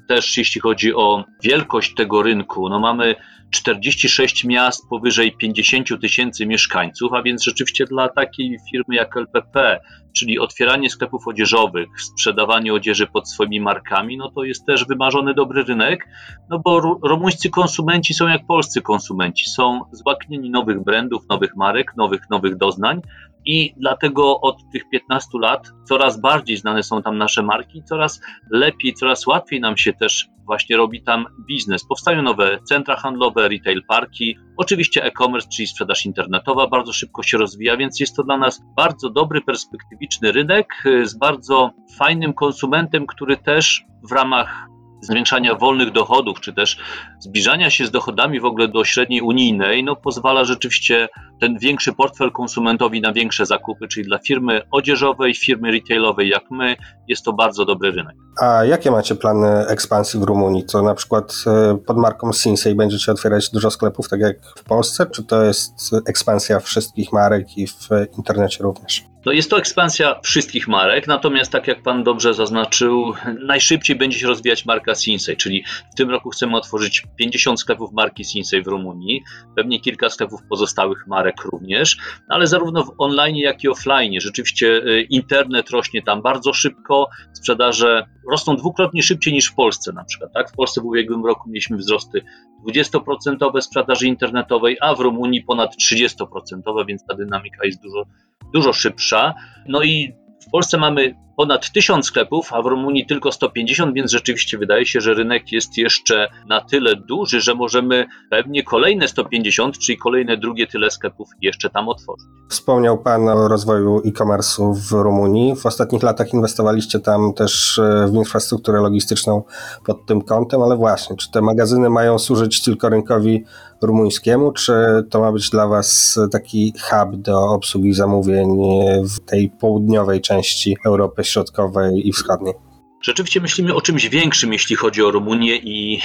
też 0.09 0.37
jeśli 0.37 0.61
chodzi 0.61 0.93
o 0.93 1.25
wielkość 1.43 1.93
tego 1.93 2.23
rynku, 2.23 2.69
no 2.69 2.79
mamy 2.79 3.15
46 3.51 4.43
miast 4.43 4.89
powyżej 4.89 5.37
50 5.37 6.01
tysięcy 6.01 6.45
mieszkańców, 6.45 7.13
a 7.13 7.23
więc 7.23 7.43
rzeczywiście 7.43 7.85
dla 7.85 8.09
takiej 8.09 8.57
firmy 8.71 8.95
jak 8.95 9.17
LPP, 9.17 9.79
czyli 10.13 10.39
otwieranie 10.39 10.89
sklepów 10.89 11.27
odzieżowych, 11.27 11.89
sprzedawanie 12.01 12.73
odzieży 12.73 13.07
pod 13.07 13.29
swoimi 13.29 13.61
markami, 13.61 14.17
no 14.17 14.31
to 14.31 14.43
jest 14.43 14.65
też 14.65 14.85
wymarzony 14.85 15.33
dobry 15.33 15.63
rynek, 15.63 16.07
no 16.49 16.59
bo 16.59 16.79
rumuńscy 17.03 17.49
konsumenci 17.49 18.13
są 18.13 18.27
jak 18.27 18.45
polscy 18.47 18.81
konsumenci, 18.81 19.49
są 19.49 19.81
złaknieni 19.91 20.49
nowych 20.49 20.83
brandów, 20.83 21.29
nowych 21.29 21.55
marek, 21.55 21.93
nowych, 21.97 22.29
nowych 22.29 22.57
doznań, 22.57 23.01
i 23.45 23.73
dlatego 23.77 24.41
od 24.41 24.57
tych 24.71 24.89
15 24.89 25.29
lat 25.41 25.67
coraz 25.83 26.21
bardziej 26.21 26.57
znane 26.57 26.83
są 26.83 27.01
tam 27.01 27.17
nasze 27.17 27.43
marki, 27.43 27.83
coraz 27.83 28.21
lepiej, 28.51 28.93
coraz 28.93 29.27
łatwiej 29.27 29.61
nam 29.61 29.77
się 29.77 29.93
też 29.93 30.27
właśnie 30.49 30.77
robi 30.77 31.03
tam 31.03 31.25
biznes. 31.47 31.87
Powstają 31.87 32.21
nowe 32.21 32.59
centra 32.63 32.95
handlowe, 32.95 33.49
retail 33.49 33.83
parki, 33.87 34.37
oczywiście 34.57 35.03
e-commerce, 35.03 35.47
czyli 35.55 35.67
sprzedaż 35.67 36.05
internetowa 36.05 36.67
bardzo 36.67 36.93
szybko 36.93 37.23
się 37.23 37.37
rozwija, 37.37 37.77
więc 37.77 37.99
jest 37.99 38.15
to 38.15 38.23
dla 38.23 38.37
nas 38.37 38.61
bardzo 38.75 39.09
dobry, 39.09 39.41
perspektywiczny 39.41 40.31
rynek 40.31 40.67
y, 40.85 41.05
z 41.05 41.17
bardzo 41.17 41.71
fajnym 41.97 42.33
konsumentem, 42.33 43.07
który 43.07 43.37
też 43.37 43.85
w 44.09 44.11
ramach 44.11 44.67
zwiększania 45.01 45.55
wolnych 45.55 45.91
dochodów, 45.91 46.39
czy 46.39 46.53
też 46.53 46.77
zbliżania 47.19 47.69
się 47.69 47.85
z 47.85 47.91
dochodami 47.91 48.39
w 48.39 48.45
ogóle 48.45 48.67
do 48.67 48.83
średniej 48.83 49.21
unijnej, 49.21 49.83
no 49.83 49.95
pozwala 49.95 50.45
rzeczywiście 50.45 51.09
ten 51.41 51.57
większy 51.57 51.93
portfel 51.93 52.31
konsumentowi 52.31 53.01
na 53.01 53.13
większe 53.13 53.45
zakupy, 53.45 53.87
czyli 53.87 54.05
dla 54.05 54.17
firmy 54.17 54.61
odzieżowej, 54.71 55.35
firmy 55.35 55.71
retailowej 55.71 56.29
jak 56.29 56.51
my, 56.51 56.75
jest 57.07 57.23
to 57.23 57.33
bardzo 57.33 57.65
dobry 57.65 57.91
rynek. 57.91 58.15
A 58.41 58.65
jakie 58.65 58.91
macie 58.91 59.15
plany 59.15 59.67
ekspansji 59.67 60.19
w 60.19 60.23
Rumunii? 60.23 60.63
To 60.63 60.81
na 60.81 60.95
przykład 60.95 61.33
e, 61.47 61.77
pod 61.77 61.97
marką 61.97 62.33
Sinsei 62.33 62.75
będziecie 62.75 63.11
otwierać 63.11 63.49
dużo 63.49 63.71
sklepów, 63.71 64.09
tak 64.09 64.19
jak 64.19 64.35
w 64.57 64.63
Polsce, 64.63 65.05
czy 65.05 65.23
to 65.23 65.43
jest 65.43 65.91
ekspansja 66.07 66.59
wszystkich 66.59 67.13
marek 67.13 67.57
i 67.57 67.67
w 67.67 67.89
internecie 68.17 68.63
również? 68.63 69.08
No 69.25 69.31
jest 69.31 69.49
to 69.49 69.57
ekspansja 69.57 70.19
wszystkich 70.23 70.67
marek, 70.67 71.07
natomiast 71.07 71.51
tak 71.51 71.67
jak 71.67 71.83
Pan 71.83 72.03
dobrze 72.03 72.33
zaznaczył, 72.33 73.13
najszybciej 73.41 73.95
będzie 73.95 74.19
się 74.19 74.27
rozwijać 74.27 74.65
marka 74.65 74.95
Sinsei, 74.95 75.37
czyli 75.37 75.63
w 75.93 75.95
tym 75.95 76.09
roku 76.09 76.29
chcemy 76.29 76.57
otworzyć 76.57 77.03
50 77.17 77.59
sklepów 77.59 77.93
marki 77.93 78.25
Sinsei 78.25 78.63
w 78.63 78.67
Rumunii, 78.67 79.23
pewnie 79.55 79.79
kilka 79.79 80.09
sklepów 80.09 80.41
pozostałych 80.49 81.07
marek 81.07 81.43
również, 81.43 81.97
ale 82.29 82.47
zarówno 82.47 82.83
w 82.83 82.93
online, 82.97 83.35
jak 83.35 83.63
i 83.63 83.69
offline. 83.69 84.21
Rzeczywiście 84.21 84.67
y, 84.67 85.01
internet 85.09 85.69
rośnie 85.69 86.01
tam 86.01 86.21
bardzo 86.21 86.53
szybko, 86.53 87.09
sprzedaże 87.33 88.05
rosną 88.31 88.55
dwukrotnie 88.55 89.03
szybciej 89.03 89.33
niż 89.33 89.47
w 89.47 89.55
Polsce 89.55 89.91
na 89.91 90.03
przykład. 90.03 90.33
Tak? 90.33 90.51
W 90.51 90.55
Polsce 90.55 90.81
w 90.81 90.85
ubiegłym 90.85 91.25
roku 91.25 91.49
mieliśmy 91.49 91.77
wzrosty 91.77 92.21
20% 92.67 93.61
sprzedaży 93.61 94.07
internetowej, 94.07 94.77
a 94.81 94.95
w 94.95 94.99
Rumunii 94.99 95.43
ponad 95.43 95.75
30%, 95.75 96.85
więc 96.87 97.05
ta 97.05 97.15
dynamika 97.15 97.65
jest 97.65 97.81
dużo, 97.81 98.05
dużo 98.53 98.73
szybsza. 98.73 99.33
No 99.67 99.83
i 99.83 100.13
w 100.47 100.51
Polsce 100.51 100.77
mamy 100.77 101.15
ponad 101.39 101.71
1000 101.71 102.05
sklepów, 102.05 102.53
a 102.53 102.61
w 102.61 102.65
Rumunii 102.65 103.05
tylko 103.05 103.31
150, 103.31 103.95
więc 103.95 104.11
rzeczywiście 104.11 104.57
wydaje 104.57 104.85
się, 104.85 105.01
że 105.01 105.13
rynek 105.13 105.51
jest 105.51 105.77
jeszcze 105.77 106.27
na 106.47 106.61
tyle 106.61 106.95
duży, 106.95 107.41
że 107.41 107.55
możemy 107.55 108.05
pewnie 108.29 108.63
kolejne 108.63 109.07
150, 109.07 109.77
czyli 109.77 109.97
kolejne 109.97 110.37
drugie 110.37 110.67
tyle 110.67 110.91
sklepów 110.91 111.29
jeszcze 111.41 111.69
tam 111.69 111.89
otworzyć. 111.89 112.27
Wspomniał 112.49 112.97
Pan 112.97 113.29
o 113.29 113.47
rozwoju 113.47 114.01
e-commerce'u 114.05 114.75
w 114.75 114.91
Rumunii. 114.91 115.55
W 115.55 115.65
ostatnich 115.65 116.03
latach 116.03 116.33
inwestowaliście 116.33 116.99
tam 116.99 117.33
też 117.33 117.79
e, 117.79 118.07
w 118.11 118.15
infrastrukturę 118.15 118.81
logistyczną 118.81 119.43
pod 119.85 120.05
tym 120.05 120.21
kątem, 120.21 120.61
ale 120.61 120.75
właśnie, 120.75 121.15
czy 121.15 121.31
te 121.31 121.41
magazyny 121.41 121.89
mają 121.89 122.19
służyć 122.19 122.63
tylko 122.63 122.89
rynkowi 122.89 123.43
rumuńskiemu, 123.81 124.51
czy 124.51 124.73
to 125.09 125.19
ma 125.19 125.31
być 125.31 125.49
dla 125.49 125.67
Was 125.67 126.19
taki 126.31 126.73
hub 126.89 127.15
do 127.15 127.39
obsługi 127.39 127.93
zamówień 127.93 128.57
w 129.03 129.19
tej 129.19 129.49
południowej 129.49 130.21
części 130.21 130.77
Europy 130.85 131.23
Środkowej 131.29 132.07
i 132.07 132.13
Wschodniej? 132.13 132.53
Rzeczywiście 133.01 133.41
myślimy 133.41 133.75
o 133.75 133.81
czymś 133.81 134.09
większym, 134.09 134.53
jeśli 134.53 134.75
chodzi 134.75 135.03
o 135.03 135.11
Rumunię 135.11 135.55
i 135.55 136.01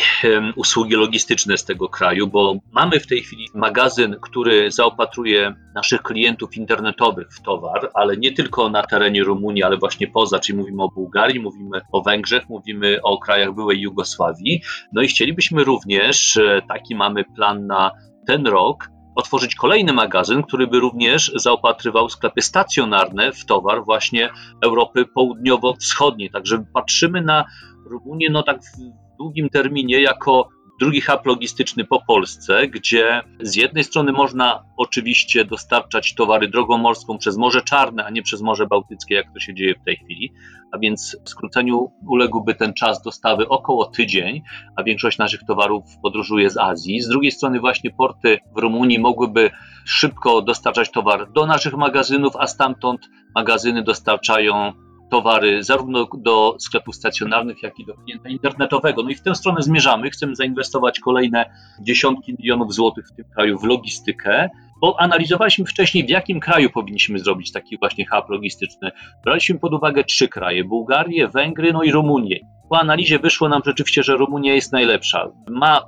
usługi 0.56 0.94
logistyczne 0.94 1.58
z 1.58 1.64
tego 1.64 1.88
kraju, 1.88 2.26
bo 2.26 2.54
mamy 2.72 3.00
w 3.00 3.06
tej 3.06 3.22
chwili 3.22 3.48
magazyn, 3.54 4.16
który 4.22 4.70
zaopatruje 4.70 5.54
naszych 5.74 6.02
klientów 6.02 6.56
internetowych 6.56 7.28
w 7.32 7.42
towar, 7.42 7.90
ale 7.94 8.16
nie 8.16 8.32
tylko 8.32 8.70
na 8.70 8.82
terenie 8.82 9.24
Rumunii, 9.24 9.62
ale 9.62 9.76
właśnie 9.76 10.08
poza, 10.08 10.38
czyli 10.38 10.58
mówimy 10.58 10.82
o 10.82 10.88
Bułgarii, 10.88 11.40
mówimy 11.40 11.80
o 11.92 12.02
Węgrzech, 12.02 12.48
mówimy 12.48 12.98
o 13.02 13.18
krajach 13.18 13.54
byłej 13.54 13.80
Jugosławii. 13.80 14.62
No 14.92 15.02
i 15.02 15.08
chcielibyśmy 15.08 15.64
również, 15.64 16.36
e, 16.36 16.62
taki 16.68 16.94
mamy 16.94 17.24
plan 17.24 17.66
na 17.66 17.90
ten 18.26 18.46
rok, 18.46 18.88
otworzyć 19.14 19.54
kolejny 19.54 19.92
magazyn, 19.92 20.42
który 20.42 20.66
by 20.66 20.80
również 20.80 21.32
zaopatrywał 21.34 22.08
sklepy 22.08 22.42
stacjonarne 22.42 23.32
w 23.32 23.44
towar 23.44 23.84
właśnie 23.84 24.30
Europy 24.62 25.04
Południowo-Wschodniej. 25.04 26.30
Także 26.30 26.64
patrzymy 26.74 27.22
na 27.22 27.44
Rumunię 27.86 28.30
no 28.30 28.42
tak 28.42 28.60
w 28.62 29.16
długim 29.18 29.48
terminie 29.50 30.00
jako 30.00 30.48
drugi 30.80 31.00
hub 31.00 31.26
logistyczny 31.26 31.84
po 31.84 32.02
Polsce, 32.06 32.68
gdzie 32.68 33.22
z 33.40 33.56
jednej 33.56 33.84
strony 33.84 34.12
można 34.12 34.64
oczywiście 34.76 35.44
dostarczać 35.44 36.14
towary 36.14 36.48
drogą 36.48 36.78
morską 36.78 37.18
przez 37.18 37.36
Morze 37.36 37.62
Czarne, 37.62 38.04
a 38.04 38.10
nie 38.10 38.22
przez 38.22 38.42
Morze 38.42 38.66
Bałtyckie, 38.66 39.14
jak 39.14 39.32
to 39.34 39.40
się 39.40 39.54
dzieje 39.54 39.74
w 39.74 39.84
tej 39.84 39.96
chwili, 39.96 40.32
a 40.72 40.78
więc 40.78 41.16
skróceniu 41.24 41.92
uległby 42.08 42.54
ten 42.54 42.74
czas 42.74 43.02
dostawy 43.02 43.48
około 43.48 43.86
tydzień, 43.86 44.42
a 44.76 44.82
większość 44.82 45.18
naszych 45.18 45.40
towarów 45.44 45.84
podróżuje 46.02 46.50
z 46.50 46.56
Azji. 46.56 47.00
Z 47.00 47.08
drugiej 47.08 47.32
strony 47.32 47.60
właśnie 47.60 47.90
porty 47.90 48.38
w 48.56 48.58
Rumunii 48.58 48.98
mogłyby 48.98 49.50
szybko 49.84 50.42
dostarczać 50.42 50.90
towar 50.90 51.32
do 51.32 51.46
naszych 51.46 51.74
magazynów, 51.74 52.36
a 52.38 52.46
stamtąd 52.46 53.00
magazyny 53.34 53.82
dostarczają 53.82 54.72
towary 55.14 55.62
zarówno 55.62 56.06
do 56.18 56.56
sklepów 56.58 56.96
stacjonarnych, 56.96 57.62
jak 57.62 57.78
i 57.78 57.86
do 57.86 57.94
klienta 57.94 58.28
internetowego. 58.28 59.02
No 59.02 59.10
i 59.10 59.14
w 59.14 59.22
tę 59.22 59.34
stronę 59.34 59.62
zmierzamy. 59.62 60.10
Chcemy 60.10 60.36
zainwestować 60.36 61.00
kolejne 61.00 61.50
dziesiątki 61.80 62.34
milionów 62.38 62.74
złotych 62.74 63.08
w 63.08 63.16
tym 63.16 63.24
kraju 63.34 63.58
w 63.58 63.64
logistykę, 63.64 64.48
bo 64.80 65.00
analizowaliśmy 65.00 65.64
wcześniej, 65.64 66.06
w 66.06 66.08
jakim 66.08 66.40
kraju 66.40 66.70
powinniśmy 66.70 67.18
zrobić 67.18 67.52
taki 67.52 67.78
właśnie 67.78 68.06
hub 68.06 68.28
logistyczny. 68.28 68.90
Braliśmy 69.24 69.58
pod 69.58 69.74
uwagę 69.74 70.04
trzy 70.04 70.28
kraje: 70.28 70.64
Bułgarię, 70.64 71.28
Węgry, 71.28 71.72
no 71.72 71.82
i 71.82 71.92
Rumunię. 71.92 72.40
Po 72.70 72.78
analizie 72.78 73.18
wyszło 73.18 73.48
nam 73.48 73.62
rzeczywiście, 73.64 74.02
że 74.02 74.16
Rumunia 74.16 74.54
jest 74.54 74.72
najlepsza. 74.72 75.28
Ma 75.50 75.80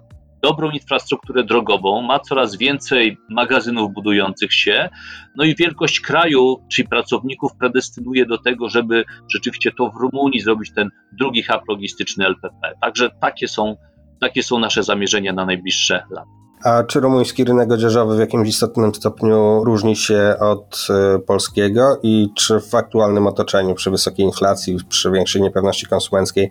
dobrą 0.42 0.70
infrastrukturę 0.70 1.44
drogową, 1.44 2.02
ma 2.02 2.20
coraz 2.20 2.56
więcej 2.56 3.18
magazynów 3.30 3.92
budujących 3.92 4.54
się, 4.54 4.88
no 5.36 5.44
i 5.44 5.54
wielkość 5.54 6.00
kraju, 6.00 6.56
czyli 6.72 6.88
pracowników 6.88 7.52
predestynuje 7.60 8.26
do 8.26 8.38
tego, 8.38 8.68
żeby 8.68 9.04
rzeczywiście 9.28 9.72
to 9.78 9.90
w 9.90 10.00
Rumunii 10.00 10.40
zrobić 10.40 10.74
ten 10.74 10.90
drugi 11.18 11.42
hub 11.42 11.68
logistyczny 11.68 12.26
LPP. 12.26 12.72
Także 12.80 13.10
takie 13.20 13.48
są, 13.48 13.76
takie 14.20 14.42
są 14.42 14.58
nasze 14.58 14.82
zamierzenia 14.82 15.32
na 15.32 15.46
najbliższe 15.46 16.02
lata. 16.10 16.36
A 16.64 16.84
czy 16.84 17.00
rumuński 17.00 17.44
rynek 17.44 17.72
odzieżowy 17.72 18.16
w 18.16 18.20
jakimś 18.20 18.48
istotnym 18.48 18.94
stopniu 18.94 19.64
różni 19.64 19.96
się 19.96 20.34
od 20.40 20.86
y, 21.16 21.18
polskiego 21.18 21.98
i 22.02 22.28
czy 22.36 22.60
w 22.60 22.74
aktualnym 22.74 23.26
otoczeniu 23.26 23.74
przy 23.74 23.90
wysokiej 23.90 24.26
inflacji, 24.26 24.76
przy 24.88 25.10
większej 25.10 25.42
niepewności 25.42 25.86
konsumenckiej 25.86 26.50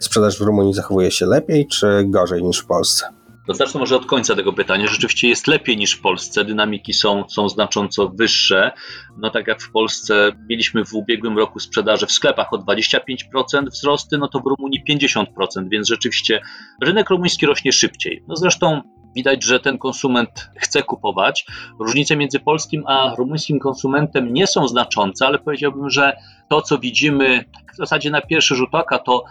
sprzedaż 0.00 0.38
w 0.38 0.40
Rumunii 0.40 0.74
zachowuje 0.74 1.10
się 1.10 1.26
lepiej 1.26 1.66
czy 1.66 2.04
gorzej 2.04 2.42
niż 2.42 2.58
w 2.58 2.66
Polsce? 2.66 3.15
To 3.46 3.54
zacznę 3.54 3.80
może 3.80 3.96
od 3.96 4.06
końca 4.06 4.34
tego 4.34 4.52
pytania. 4.52 4.86
Rzeczywiście 4.86 5.28
jest 5.28 5.46
lepiej 5.46 5.76
niż 5.76 5.92
w 5.92 6.00
Polsce. 6.00 6.44
Dynamiki 6.44 6.92
są, 6.92 7.24
są 7.28 7.48
znacząco 7.48 8.08
wyższe. 8.08 8.72
No 9.18 9.30
tak 9.30 9.46
jak 9.46 9.62
w 9.62 9.70
Polsce 9.70 10.32
mieliśmy 10.48 10.84
w 10.84 10.94
ubiegłym 10.94 11.38
roku 11.38 11.60
sprzedaży 11.60 12.06
w 12.06 12.12
sklepach 12.12 12.52
o 12.52 12.58
25% 12.58 13.66
wzrosty, 13.70 14.18
no 14.18 14.28
to 14.28 14.40
w 14.40 14.46
Rumunii 14.46 14.82
50%, 14.90 15.24
więc 15.68 15.88
rzeczywiście 15.88 16.40
rynek 16.82 17.10
rumuński 17.10 17.46
rośnie 17.46 17.72
szybciej. 17.72 18.24
No 18.28 18.36
zresztą 18.36 18.82
widać, 19.16 19.44
że 19.44 19.60
ten 19.60 19.78
konsument 19.78 20.50
chce 20.56 20.82
kupować. 20.82 21.46
Różnice 21.80 22.16
między 22.16 22.40
polskim 22.40 22.84
a 22.86 23.14
rumuńskim 23.18 23.58
konsumentem 23.58 24.32
nie 24.32 24.46
są 24.46 24.68
znaczące, 24.68 25.26
ale 25.26 25.38
powiedziałbym, 25.38 25.90
że 25.90 26.16
to, 26.50 26.62
co 26.62 26.78
widzimy 26.78 27.44
w 27.74 27.76
zasadzie 27.76 28.10
na 28.10 28.20
pierwszy 28.20 28.54
rzut 28.54 28.74
oka, 28.74 28.98
to 28.98 29.24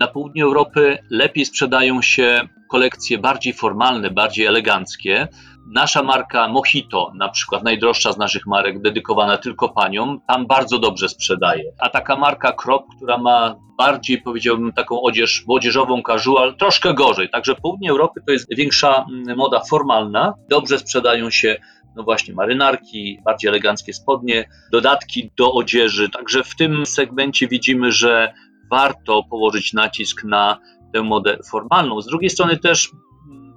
na 0.00 0.06
południu 0.06 0.46
Europy 0.46 0.98
lepiej 1.10 1.44
sprzedają 1.44 2.02
się 2.02 2.48
kolekcje 2.68 3.18
bardziej 3.18 3.52
formalne, 3.52 4.10
bardziej 4.10 4.46
eleganckie. 4.46 5.28
Nasza 5.72 6.02
marka 6.02 6.48
Mojito, 6.48 7.12
na 7.14 7.28
przykład 7.28 7.62
najdroższa 7.62 8.12
z 8.12 8.18
naszych 8.18 8.46
marek, 8.46 8.82
dedykowana 8.82 9.38
tylko 9.38 9.68
paniom, 9.68 10.20
tam 10.28 10.46
bardzo 10.46 10.78
dobrze 10.78 11.08
sprzedaje. 11.08 11.72
A 11.78 11.88
taka 11.88 12.16
marka 12.16 12.52
Krop, 12.52 12.84
która 12.96 13.18
ma 13.18 13.56
bardziej, 13.78 14.22
powiedziałbym, 14.22 14.72
taką 14.72 15.02
odzież 15.02 15.44
młodzieżową, 15.46 16.02
casual, 16.02 16.56
troszkę 16.56 16.94
gorzej. 16.94 17.30
Także 17.30 17.54
południe 17.54 17.90
Europy 17.90 18.20
to 18.26 18.32
jest 18.32 18.56
większa 18.56 19.06
mm, 19.12 19.36
moda 19.36 19.60
formalna. 19.70 20.34
Dobrze 20.48 20.78
sprzedają 20.78 21.30
się 21.30 21.56
no 21.96 22.02
właśnie 22.02 22.34
marynarki, 22.34 23.18
bardziej 23.24 23.48
eleganckie 23.48 23.92
spodnie, 23.92 24.48
dodatki 24.72 25.30
do 25.36 25.52
odzieży. 25.52 26.08
Także 26.08 26.44
w 26.44 26.56
tym 26.56 26.86
segmencie 26.86 27.48
widzimy, 27.48 27.92
że 27.92 28.32
warto 28.70 29.22
położyć 29.30 29.72
nacisk 29.72 30.24
na 30.24 30.58
tę 30.92 31.02
modę 31.02 31.36
formalną. 31.50 32.00
Z 32.00 32.06
drugiej 32.06 32.30
strony 32.30 32.56
też 32.56 32.90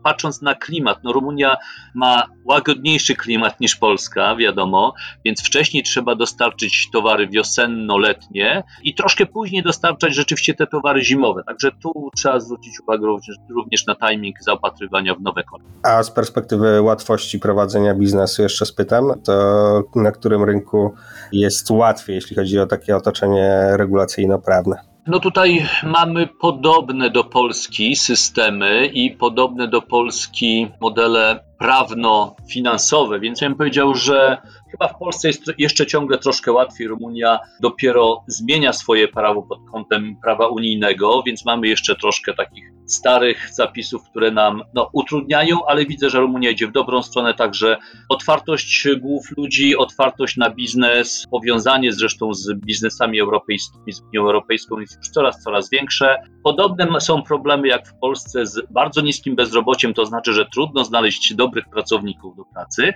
patrząc 0.03 0.41
na 0.41 0.55
klimat, 0.55 0.97
no 1.03 1.13
Rumunia 1.13 1.57
ma 1.95 2.27
łagodniejszy 2.45 3.15
klimat 3.15 3.59
niż 3.59 3.75
Polska, 3.75 4.35
wiadomo, 4.35 4.93
więc 5.25 5.41
wcześniej 5.41 5.83
trzeba 5.83 6.15
dostarczyć 6.15 6.89
towary 6.93 7.27
wiosenno-letnie 7.27 8.63
i 8.83 8.95
troszkę 8.95 9.25
później 9.25 9.63
dostarczać 9.63 10.15
rzeczywiście 10.15 10.53
te 10.53 10.67
towary 10.67 11.03
zimowe. 11.03 11.43
Także 11.47 11.71
tu 11.71 12.09
trzeba 12.15 12.39
zwrócić 12.39 12.79
uwagę 12.79 13.05
również, 13.05 13.35
również 13.55 13.85
na 13.85 13.95
timing 13.95 14.35
zaopatrywania 14.41 15.15
w 15.15 15.21
nowe 15.21 15.43
kolory. 15.43 15.69
A 15.83 16.03
z 16.03 16.11
perspektywy 16.11 16.81
łatwości 16.81 17.39
prowadzenia 17.39 17.95
biznesu 17.95 18.41
jeszcze 18.41 18.65
spytam, 18.65 19.21
to 19.23 19.83
na 19.95 20.11
którym 20.11 20.43
rynku 20.43 20.93
jest 21.31 21.71
łatwiej, 21.71 22.15
jeśli 22.15 22.35
chodzi 22.35 22.59
o 22.59 22.67
takie 22.67 22.95
otoczenie 22.95 23.67
regulacyjno-prawne? 23.77 24.90
No 25.07 25.19
tutaj 25.19 25.65
mamy 25.83 26.27
podobne 26.27 27.09
do 27.09 27.23
Polski 27.23 27.95
systemy 27.95 28.85
i 28.85 29.11
podobne 29.11 29.67
do 29.67 29.81
Polski 29.81 30.67
modele 30.81 31.43
prawno-finansowe, 31.57 33.19
więc 33.19 33.41
ja 33.41 33.49
bym 33.49 33.57
powiedział, 33.57 33.95
że 33.95 34.37
chyba 34.71 34.87
w 34.87 34.97
Polsce 34.97 35.27
jest 35.27 35.43
jeszcze 35.57 35.85
ciągle 35.85 36.17
troszkę 36.17 36.51
łatwiej. 36.51 36.87
Rumunia 36.87 37.39
dopiero 37.59 38.23
zmienia 38.27 38.73
swoje 38.73 39.07
prawo 39.07 39.41
pod 39.41 39.59
kątem 39.71 40.15
prawa 40.23 40.47
unijnego, 40.47 41.23
więc 41.25 41.45
mamy 41.45 41.67
jeszcze 41.67 41.95
troszkę 41.95 42.33
takich 42.33 42.80
starych 42.85 43.49
zapisów, 43.53 44.01
które 44.09 44.31
nam 44.31 44.61
no, 44.73 44.89
utrudniają, 44.93 45.65
ale 45.67 45.85
widzę, 45.85 46.09
że 46.09 46.19
Rumunia 46.19 46.49
idzie 46.49 46.67
w 46.67 46.71
dobrą 46.71 47.01
stronę, 47.01 47.33
także 47.33 47.77
otwartość 48.09 48.87
głów 48.99 49.25
ludzi, 49.37 49.77
otwartość 49.77 50.37
na 50.37 50.49
biznes, 50.49 51.25
powiązanie 51.31 51.93
zresztą 51.93 52.33
z 52.33 52.53
biznesami 52.53 53.19
europejskimi, 53.19 53.93
z 53.93 54.01
Unią 54.01 54.21
Europejską 54.21 54.79
jest 54.79 54.97
już 54.97 55.09
coraz, 55.09 55.43
coraz 55.43 55.69
większe. 55.69 56.15
Podobne 56.43 57.01
są 57.01 57.23
problemy 57.23 57.67
jak 57.67 57.87
w 57.87 57.99
Polsce 57.99 58.45
z 58.45 58.71
bardzo 58.71 59.01
niskim 59.01 59.35
bezrobociem, 59.35 59.93
to 59.93 60.05
znaczy, 60.05 60.33
że 60.33 60.45
trudno 60.45 60.85
znaleźć 60.85 61.33
dobrych 61.35 61.69
pracowników 61.69 62.35
do 62.35 62.43
pracy, 62.45 62.93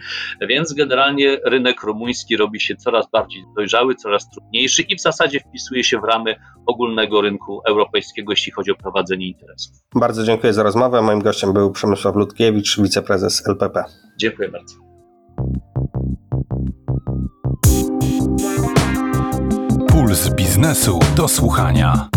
więc 0.49 0.73
generalnie 0.73 1.37
rynek 1.45 1.83
rumuński 1.83 2.37
robi 2.37 2.59
się 2.59 2.75
coraz 2.75 3.09
bardziej 3.11 3.43
dojrzały, 3.55 3.95
coraz 3.95 4.29
trudniejszy 4.29 4.81
i 4.81 4.95
w 4.95 5.01
zasadzie 5.01 5.39
wpisuje 5.39 5.83
się 5.83 5.99
w 5.99 6.03
ramy 6.03 6.35
ogólnego 6.65 7.21
rynku 7.21 7.61
europejskiego, 7.67 8.31
jeśli 8.31 8.51
chodzi 8.51 8.71
o 8.71 8.75
prowadzenie 8.75 9.27
interesów. 9.27 9.84
Bardzo 9.93 10.23
dziękuję 10.23 10.53
za 10.53 10.63
rozmowę. 10.63 11.01
Moim 11.01 11.21
gościem 11.21 11.53
był 11.53 11.71
Przemysław 11.71 12.15
Ludkiewicz, 12.15 12.81
wiceprezes 12.81 13.47
LPP. 13.47 13.83
Dziękuję 14.19 14.49
bardzo. 14.49 14.75
Puls 19.87 20.29
biznesu 20.29 20.99
do 21.15 21.27
słuchania. 21.27 22.09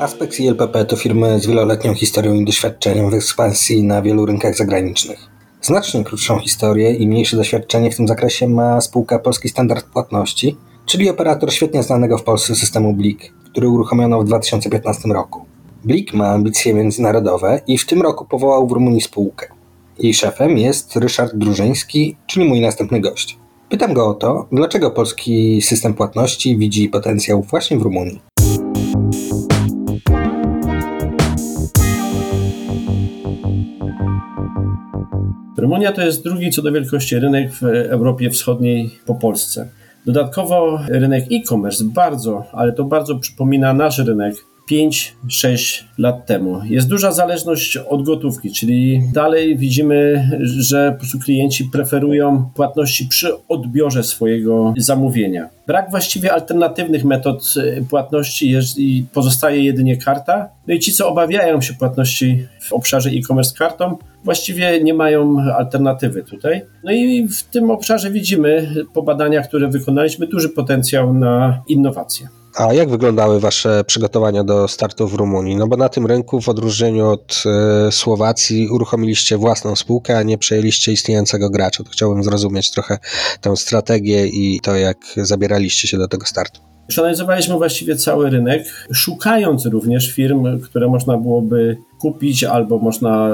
Aspex 0.00 0.40
i 0.40 0.48
LPP 0.48 0.84
to 0.84 0.96
firmy 0.96 1.40
z 1.40 1.46
wieloletnią 1.46 1.94
historią 1.94 2.34
i 2.34 2.44
doświadczeniem 2.44 3.10
w 3.10 3.14
ekspansji 3.14 3.82
na 3.82 4.02
wielu 4.02 4.26
rynkach 4.26 4.54
zagranicznych. 4.54 5.18
Znacznie 5.62 6.04
krótszą 6.04 6.38
historię 6.38 6.94
i 6.94 7.08
mniejsze 7.08 7.36
doświadczenie 7.36 7.90
w 7.90 7.96
tym 7.96 8.08
zakresie 8.08 8.48
ma 8.48 8.80
spółka 8.80 9.18
Polski 9.18 9.48
Standard 9.48 9.86
Płatności, 9.86 10.56
czyli 10.86 11.10
operator 11.10 11.52
świetnie 11.52 11.82
znanego 11.82 12.18
w 12.18 12.22
Polsce 12.22 12.54
systemu 12.54 12.94
BLIK, 12.94 13.32
który 13.54 13.68
uruchomiono 13.68 14.20
w 14.20 14.24
2015 14.24 15.08
roku. 15.08 15.44
BLIK 15.84 16.14
ma 16.14 16.28
ambicje 16.28 16.74
międzynarodowe 16.74 17.60
i 17.66 17.78
w 17.78 17.86
tym 17.86 18.02
roku 18.02 18.24
powołał 18.24 18.66
w 18.66 18.72
Rumunii 18.72 19.00
spółkę. 19.00 19.46
Jej 19.98 20.14
szefem 20.14 20.58
jest 20.58 20.96
Ryszard 20.96 21.34
Drużyński, 21.34 22.16
czyli 22.26 22.48
mój 22.48 22.60
następny 22.60 23.00
gość. 23.00 23.38
Pytam 23.68 23.94
go 23.94 24.08
o 24.08 24.14
to, 24.14 24.48
dlaczego 24.52 24.90
polski 24.90 25.62
system 25.62 25.94
płatności 25.94 26.58
widzi 26.58 26.88
potencjał 26.88 27.42
właśnie 27.42 27.78
w 27.78 27.82
Rumunii. 27.82 28.20
Rumunia 35.58 35.92
to 35.92 36.02
jest 36.02 36.24
drugi 36.24 36.50
co 36.50 36.62
do 36.62 36.72
wielkości 36.72 37.18
rynek 37.18 37.52
w 37.52 37.62
Europie 37.64 38.30
Wschodniej 38.30 38.90
po 39.06 39.14
Polsce. 39.14 39.68
Dodatkowo 40.06 40.80
rynek 40.88 41.24
e-commerce 41.32 41.84
bardzo, 41.84 42.44
ale 42.52 42.72
to 42.72 42.84
bardzo 42.84 43.18
przypomina 43.18 43.72
nasz 43.72 43.98
rynek 43.98 44.34
5-6 44.70 45.84
lat 45.98 46.26
temu. 46.26 46.60
Jest 46.64 46.88
duża 46.88 47.12
zależność 47.12 47.76
od 47.76 48.02
gotówki, 48.02 48.52
czyli 48.52 49.02
dalej 49.12 49.56
widzimy, 49.58 50.28
że 50.40 50.92
po 50.92 50.98
prostu 50.98 51.18
klienci 51.18 51.64
preferują 51.64 52.50
płatności 52.54 53.06
przy 53.06 53.46
odbiorze 53.48 54.02
swojego 54.02 54.74
zamówienia. 54.76 55.48
Brak 55.66 55.90
właściwie 55.90 56.32
alternatywnych 56.32 57.04
metod 57.04 57.54
y, 57.56 57.84
płatności 57.90 58.50
jest 58.50 58.78
i 58.78 59.06
pozostaje 59.12 59.64
jedynie 59.64 59.96
karta. 59.96 60.48
No 60.66 60.74
i 60.74 60.78
ci, 60.78 60.92
co 60.92 61.08
obawiają 61.08 61.60
się 61.60 61.74
płatności 61.74 62.46
w 62.60 62.72
obszarze 62.72 63.10
e-commerce 63.10 63.54
kartą, 63.58 63.96
właściwie 64.24 64.80
nie 64.82 64.94
mają 64.94 65.36
alternatywy 65.40 66.22
tutaj. 66.22 66.62
No 66.84 66.92
i 66.92 67.28
w 67.28 67.42
tym 67.42 67.70
obszarze 67.70 68.10
widzimy 68.10 68.74
po 68.94 69.02
badaniach, 69.02 69.48
które 69.48 69.68
wykonaliśmy, 69.68 70.26
duży 70.26 70.48
potencjał 70.48 71.14
na 71.14 71.62
innowacje. 71.68 72.28
A 72.56 72.72
jak 72.72 72.90
wyglądały 72.90 73.40
Wasze 73.40 73.84
przygotowania 73.84 74.44
do 74.44 74.68
startu 74.68 75.08
w 75.08 75.14
Rumunii? 75.14 75.56
No 75.56 75.66
bo 75.66 75.76
na 75.76 75.88
tym 75.88 76.06
rynku, 76.06 76.40
w 76.40 76.48
odróżnieniu 76.48 77.08
od 77.08 77.42
e, 77.46 77.92
Słowacji, 77.92 78.68
uruchomiliście 78.68 79.36
własną 79.36 79.76
spółkę, 79.76 80.18
a 80.18 80.22
nie 80.22 80.38
przejęliście 80.38 80.92
istniejącego 80.92 81.50
gracza. 81.50 81.84
To 81.84 81.90
chciałbym 81.90 82.24
zrozumieć 82.24 82.70
trochę 82.70 82.98
tę 83.40 83.56
strategię 83.56 84.26
i 84.26 84.60
to, 84.62 84.76
jak 84.76 84.96
zabieraliście 85.16 85.88
się 85.88 85.98
do 85.98 86.08
tego 86.08 86.26
startu. 86.26 86.60
Przeanalizowaliśmy 86.86 87.54
właściwie 87.54 87.96
cały 87.96 88.30
rynek, 88.30 88.86
szukając 88.92 89.66
również 89.66 90.12
firm, 90.12 90.60
które 90.60 90.88
można 90.88 91.16
byłoby 91.16 91.76
kupić 92.00 92.44
albo 92.44 92.78
można 92.78 93.30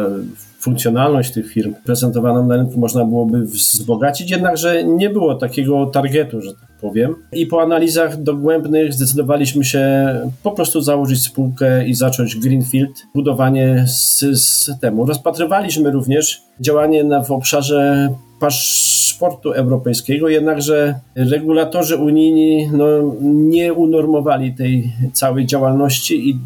funkcjonalność 0.60 1.32
tych 1.32 1.52
firm 1.52 1.74
prezentowaną 1.84 2.46
na 2.46 2.56
rynku 2.56 2.80
można 2.80 3.04
byłoby 3.04 3.42
wzbogacić, 3.42 4.30
jednakże 4.30 4.84
nie 4.84 5.10
było 5.10 5.34
takiego 5.34 5.86
targetu, 5.86 6.40
że 6.40 6.50
tak 6.54 6.68
powiem. 6.80 7.14
I 7.32 7.46
po 7.46 7.62
analizach 7.62 8.22
dogłębnych 8.22 8.92
zdecydowaliśmy 8.92 9.64
się 9.64 10.14
po 10.42 10.50
prostu 10.50 10.80
założyć 10.80 11.22
spółkę 11.22 11.86
i 11.86 11.94
zacząć 11.94 12.36
Greenfield, 12.36 13.02
budowanie 13.14 13.84
systemu. 13.88 15.06
Rozpatrywaliśmy 15.06 15.90
również 15.90 16.42
działanie 16.60 17.04
na, 17.04 17.22
w 17.22 17.30
obszarze 17.30 18.08
paszportu 18.40 19.52
europejskiego, 19.52 20.28
jednakże 20.28 20.94
regulatorzy 21.16 21.96
unijni 21.96 22.70
no, 22.72 22.86
nie 23.22 23.72
unormowali 23.72 24.54
tej 24.54 24.92
całej 25.12 25.46
działalności 25.46 26.30
i 26.30 26.38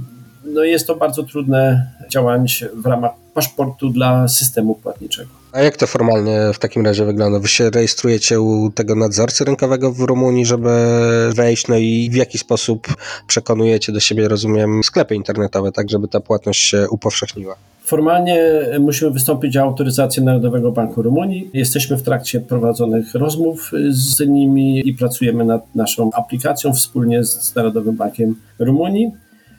no, 0.44 0.64
jest 0.64 0.86
to 0.86 0.96
bardzo 0.96 1.22
trudne 1.22 1.90
działanie 2.10 2.46
w 2.74 2.86
ramach 2.86 3.23
paszportu 3.34 3.90
dla 3.90 4.28
systemu 4.28 4.74
płatniczego. 4.74 5.30
A 5.52 5.60
jak 5.60 5.76
to 5.76 5.86
formalnie 5.86 6.40
w 6.54 6.58
takim 6.58 6.86
razie 6.86 7.04
wygląda? 7.04 7.38
Wy 7.38 7.48
się 7.48 7.70
rejestrujecie 7.70 8.40
u 8.40 8.70
tego 8.70 8.94
nadzorcy 8.94 9.44
rynkowego 9.44 9.92
w 9.92 10.00
Rumunii, 10.00 10.46
żeby 10.46 10.70
wejść, 11.34 11.68
no 11.68 11.76
i 11.76 12.08
w 12.12 12.14
jaki 12.14 12.38
sposób 12.38 12.86
przekonujecie 13.26 13.92
do 13.92 14.00
siebie, 14.00 14.28
rozumiem, 14.28 14.82
sklepy 14.84 15.14
internetowe, 15.14 15.72
tak 15.72 15.90
żeby 15.90 16.08
ta 16.08 16.20
płatność 16.20 16.60
się 16.62 16.86
upowszechniła? 16.90 17.56
Formalnie 17.84 18.38
musimy 18.80 19.10
wystąpić 19.10 19.56
o 19.56 19.62
autoryzację 19.62 20.22
Narodowego 20.22 20.72
Banku 20.72 21.02
Rumunii. 21.02 21.50
Jesteśmy 21.52 21.96
w 21.96 22.02
trakcie 22.02 22.40
prowadzonych 22.40 23.14
rozmów 23.14 23.70
z 23.90 24.20
nimi 24.28 24.88
i 24.88 24.94
pracujemy 24.94 25.44
nad 25.44 25.74
naszą 25.74 26.10
aplikacją 26.12 26.72
wspólnie 26.72 27.24
z 27.24 27.54
Narodowym 27.54 27.96
Bankiem 27.96 28.34
Rumunii. 28.58 29.12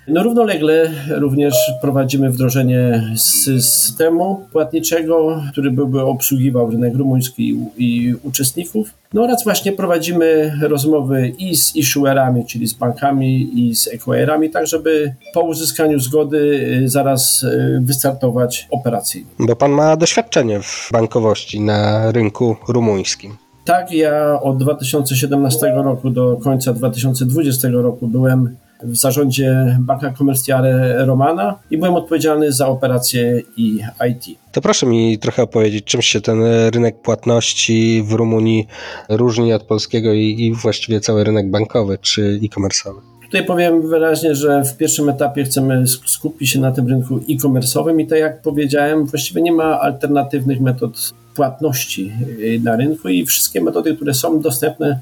No 0.08 0.24
równolegle 0.24 0.92
również 1.10 1.54
prowadzimy 1.82 2.32
wdrożenie 2.32 3.04
systemu 3.18 4.46
płatniczego, 4.52 5.42
który 5.52 5.72
byłby 5.72 6.02
obsługiwał 6.02 6.72
rynek 6.72 6.96
rumuński 6.96 7.60
i 7.78 8.14
uczestników. 8.24 8.90
No 9.14 9.24
oraz 9.24 9.44
właśnie 9.44 9.72
prowadzimy 9.72 10.54
rozmowy 10.62 11.32
i 11.40 11.56
z 11.56 11.76
issuerami, 11.76 12.46
czyli 12.46 12.68
z 12.68 12.74
bankami 12.74 13.60
i 13.60 13.76
z 13.76 13.88
acquirerami, 13.88 14.50
tak 14.50 14.68
żeby 14.68 15.14
po 15.34 15.42
uzyskaniu 15.42 16.00
zgody 16.00 16.38
y, 16.84 16.90
zaraz 16.90 17.44
y, 17.44 17.80
wystartować 17.82 18.68
operacyjnie. 18.72 19.30
Bo 19.40 19.56
pan 19.56 19.72
ma 19.72 19.96
doświadczenie 19.96 20.60
w 20.62 20.90
bankowości 20.92 21.62
na 21.62 22.12
rynku 22.12 22.56
rumuńskim. 22.68 23.38
Tak, 23.66 23.92
ja 23.92 24.42
od 24.42 24.58
2017 24.58 25.74
roku 25.76 26.10
do 26.10 26.38
końca 26.44 26.74
2020 26.74 27.68
roku 27.72 28.08
byłem 28.08 28.56
w 28.84 28.96
zarządzie 28.96 29.78
Banka 29.80 30.14
Commerciale 30.18 31.06
Romana 31.06 31.60
i 31.72 31.78
byłem 31.78 31.94
odpowiedzialny 31.94 32.52
za 32.52 32.68
operacje 32.68 33.42
i 33.58 33.80
IT. 34.10 34.38
To 34.52 34.62
proszę 34.62 34.86
mi 34.86 35.20
trochę 35.20 35.44
opowiedzieć, 35.44 35.86
czym 35.86 36.02
się 36.02 36.22
ten 36.22 36.44
rynek 36.74 37.02
płatności 37.02 38.04
w 38.08 38.14
Rumunii 38.14 38.68
różni 39.10 39.54
od 39.54 39.64
polskiego 39.64 40.14
i, 40.14 40.36
i 40.40 40.54
właściwie 40.54 41.00
cały 41.00 41.24
rynek 41.24 41.52
bankowy 41.52 41.98
czy 42.02 42.40
e-commerce'owy. 42.44 43.00
Tutaj 43.26 43.46
powiem 43.46 43.90
wyraźnie, 43.90 44.36
że 44.36 44.64
w 44.64 44.78
pierwszym 44.78 45.10
etapie 45.10 45.44
chcemy 45.44 45.84
skupić 46.06 46.50
się 46.50 46.60
na 46.60 46.72
tym 46.72 46.88
rynku 46.88 47.18
e-commerce'owym 47.18 48.02
i 48.02 48.08
tak 48.08 48.20
jak 48.20 48.42
powiedziałem, 48.42 49.06
właściwie 49.06 49.42
nie 49.42 49.52
ma 49.52 49.80
alternatywnych 49.80 50.62
metod 50.62 51.14
płatności 51.36 52.12
na 52.64 52.76
rynku 52.76 53.10
i 53.10 53.26
wszystkie 53.26 53.62
metody, 53.62 53.96
które 53.96 54.14
są 54.14 54.42
dostępne, 54.42 55.00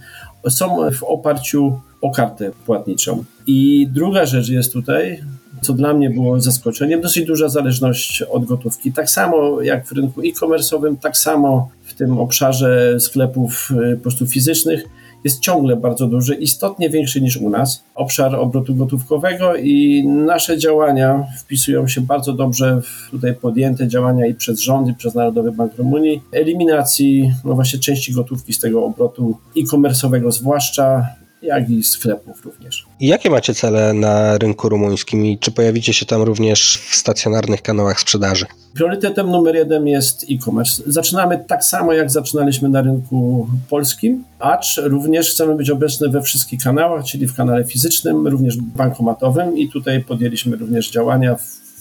są 0.49 0.91
w 0.91 1.03
oparciu 1.03 1.79
o 2.03 2.11
kartę 2.11 2.51
płatniczą. 2.65 3.23
I 3.47 3.87
druga 3.91 4.25
rzecz 4.25 4.49
jest 4.49 4.73
tutaj, 4.73 5.23
co 5.61 5.73
dla 5.73 5.93
mnie 5.93 6.09
było 6.09 6.39
zaskoczeniem, 6.39 7.01
dosyć 7.01 7.25
duża 7.25 7.49
zależność 7.49 8.21
od 8.21 8.45
gotówki. 8.45 8.91
Tak 8.91 9.09
samo 9.09 9.61
jak 9.61 9.87
w 9.87 9.91
rynku 9.91 10.21
e-commerce'owym, 10.21 10.95
tak 11.01 11.17
samo 11.17 11.69
w 11.83 11.93
tym 11.93 12.17
obszarze 12.17 12.99
sklepów 12.99 13.71
y, 13.93 13.95
po 13.95 14.03
prostu 14.03 14.27
fizycznych 14.27 14.83
jest 15.23 15.39
ciągle 15.39 15.75
bardzo 15.75 16.07
duży, 16.07 16.35
istotnie 16.35 16.89
większy 16.89 17.21
niż 17.21 17.37
u 17.37 17.49
nas, 17.49 17.83
obszar 17.95 18.35
obrotu 18.35 18.75
gotówkowego 18.75 19.55
i 19.55 20.03
nasze 20.07 20.57
działania 20.57 21.23
wpisują 21.39 21.87
się 21.87 22.01
bardzo 22.01 22.33
dobrze 22.33 22.81
w 22.81 23.11
tutaj 23.11 23.35
podjęte 23.35 23.87
działania 23.87 24.25
i 24.25 24.33
przez 24.33 24.59
rząd, 24.59 24.87
i 24.87 24.93
przez 24.93 25.15
Narodowy 25.15 25.51
Bank 25.51 25.75
Rumunii, 25.75 26.21
eliminacji 26.31 27.31
no 27.45 27.53
właśnie 27.53 27.79
części 27.79 28.13
gotówki 28.13 28.53
z 28.53 28.59
tego 28.59 28.85
obrotu 28.85 29.37
e-commerce'owego 29.57 30.31
zwłaszcza, 30.31 31.07
jak 31.43 31.69
i 31.69 31.83
sklepów 31.83 32.45
również. 32.45 32.85
I 32.99 33.07
jakie 33.07 33.29
macie 33.29 33.53
cele 33.53 33.93
na 33.93 34.37
rynku 34.37 34.69
rumuńskim 34.69 35.25
i 35.25 35.37
czy 35.37 35.51
pojawicie 35.51 35.93
się 35.93 36.05
tam 36.05 36.21
również 36.21 36.77
w 36.89 36.95
stacjonarnych 36.95 37.61
kanałach 37.61 37.99
sprzedaży? 37.99 38.45
Priorytetem 38.73 39.29
numer 39.29 39.55
jeden 39.55 39.87
jest 39.87 40.25
e-commerce. 40.31 40.83
Zaczynamy 40.87 41.45
tak 41.47 41.63
samo, 41.63 41.93
jak 41.93 42.11
zaczynaliśmy 42.11 42.69
na 42.69 42.81
rynku 42.81 43.47
polskim, 43.69 44.23
acz 44.39 44.77
również 44.83 45.31
chcemy 45.31 45.55
być 45.55 45.69
obecni 45.69 46.09
we 46.09 46.21
wszystkich 46.21 46.63
kanałach, 46.63 47.05
czyli 47.05 47.27
w 47.27 47.35
kanale 47.35 47.65
fizycznym, 47.65 48.27
również 48.27 48.57
bankomatowym 48.57 49.57
i 49.57 49.69
tutaj 49.69 50.03
podjęliśmy 50.03 50.57
również 50.57 50.91
działania 50.91 51.35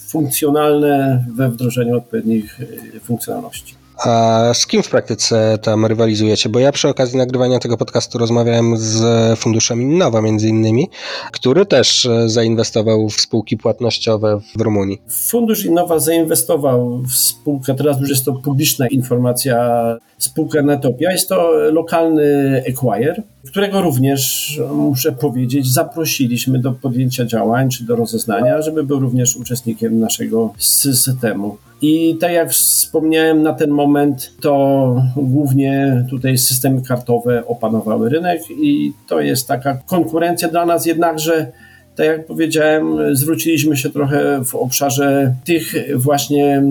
funkcjonalne 0.07 1.25
we 1.35 1.49
wdrożeniu 1.49 1.97
odpowiednich 1.97 2.59
y, 2.59 2.99
funkcjonalności. 2.99 3.82
A 3.97 4.51
z 4.53 4.67
kim 4.67 4.83
w 4.83 4.89
praktyce 4.89 5.57
tam 5.61 5.85
rywalizujecie? 5.85 6.49
Bo 6.49 6.59
ja 6.59 6.71
przy 6.71 6.89
okazji 6.89 7.17
nagrywania 7.17 7.59
tego 7.59 7.77
podcastu 7.77 8.17
rozmawiałem 8.17 8.77
z 8.77 9.03
funduszem 9.39 9.81
Innowa 9.81 10.21
między 10.21 10.49
innymi, 10.49 10.89
który 11.31 11.65
też 11.65 12.05
e, 12.05 12.29
zainwestował 12.29 13.09
w 13.09 13.21
spółki 13.21 13.57
płatnościowe 13.57 14.39
w 14.57 14.61
Rumunii. 14.61 15.01
Fundusz 15.09 15.65
Innowa 15.65 15.99
zainwestował 15.99 17.01
w 17.01 17.15
spółkę, 17.15 17.75
teraz 17.75 17.99
już 17.99 18.09
jest 18.09 18.25
to 18.25 18.33
publiczna 18.33 18.87
informacja, 18.87 19.83
spółkę 20.17 20.63
Netopia. 20.63 21.11
Jest 21.11 21.29
to 21.29 21.51
lokalny 21.71 22.63
acquire, 22.69 23.23
którego 23.47 23.81
również, 23.81 24.61
muszę 24.73 25.11
powiedzieć, 25.11 25.73
zaprosiliśmy 25.73 26.59
do 26.59 26.71
podjęcia 26.71 27.25
działań 27.25 27.69
czy 27.69 27.83
do 27.83 27.95
rozeznania, 27.95 28.61
żeby 28.61 28.83
był 28.83 28.99
również 28.99 29.35
uczestnikiem 29.35 29.99
naszego 29.99 30.53
systemu. 30.57 31.57
I 31.83 32.17
tak 32.19 32.31
jak 32.31 32.51
wspomniałem, 32.51 33.41
na 33.41 33.53
ten 33.53 33.69
moment 33.69 34.31
to 34.41 34.95
głównie 35.15 36.05
tutaj 36.09 36.37
systemy 36.37 36.81
kartowe 36.81 37.45
opanowały 37.47 38.09
rynek 38.09 38.41
i 38.49 38.93
to 39.07 39.21
jest 39.21 39.47
taka 39.47 39.77
konkurencja 39.85 40.47
dla 40.47 40.65
nas, 40.65 40.85
jednakże 40.85 41.51
tak 41.95 42.05
jak 42.05 42.25
powiedziałem, 42.25 43.15
zwróciliśmy 43.15 43.77
się 43.77 43.89
trochę 43.89 44.45
w 44.45 44.55
obszarze 44.55 45.35
tych 45.45 45.73
właśnie 45.95 46.63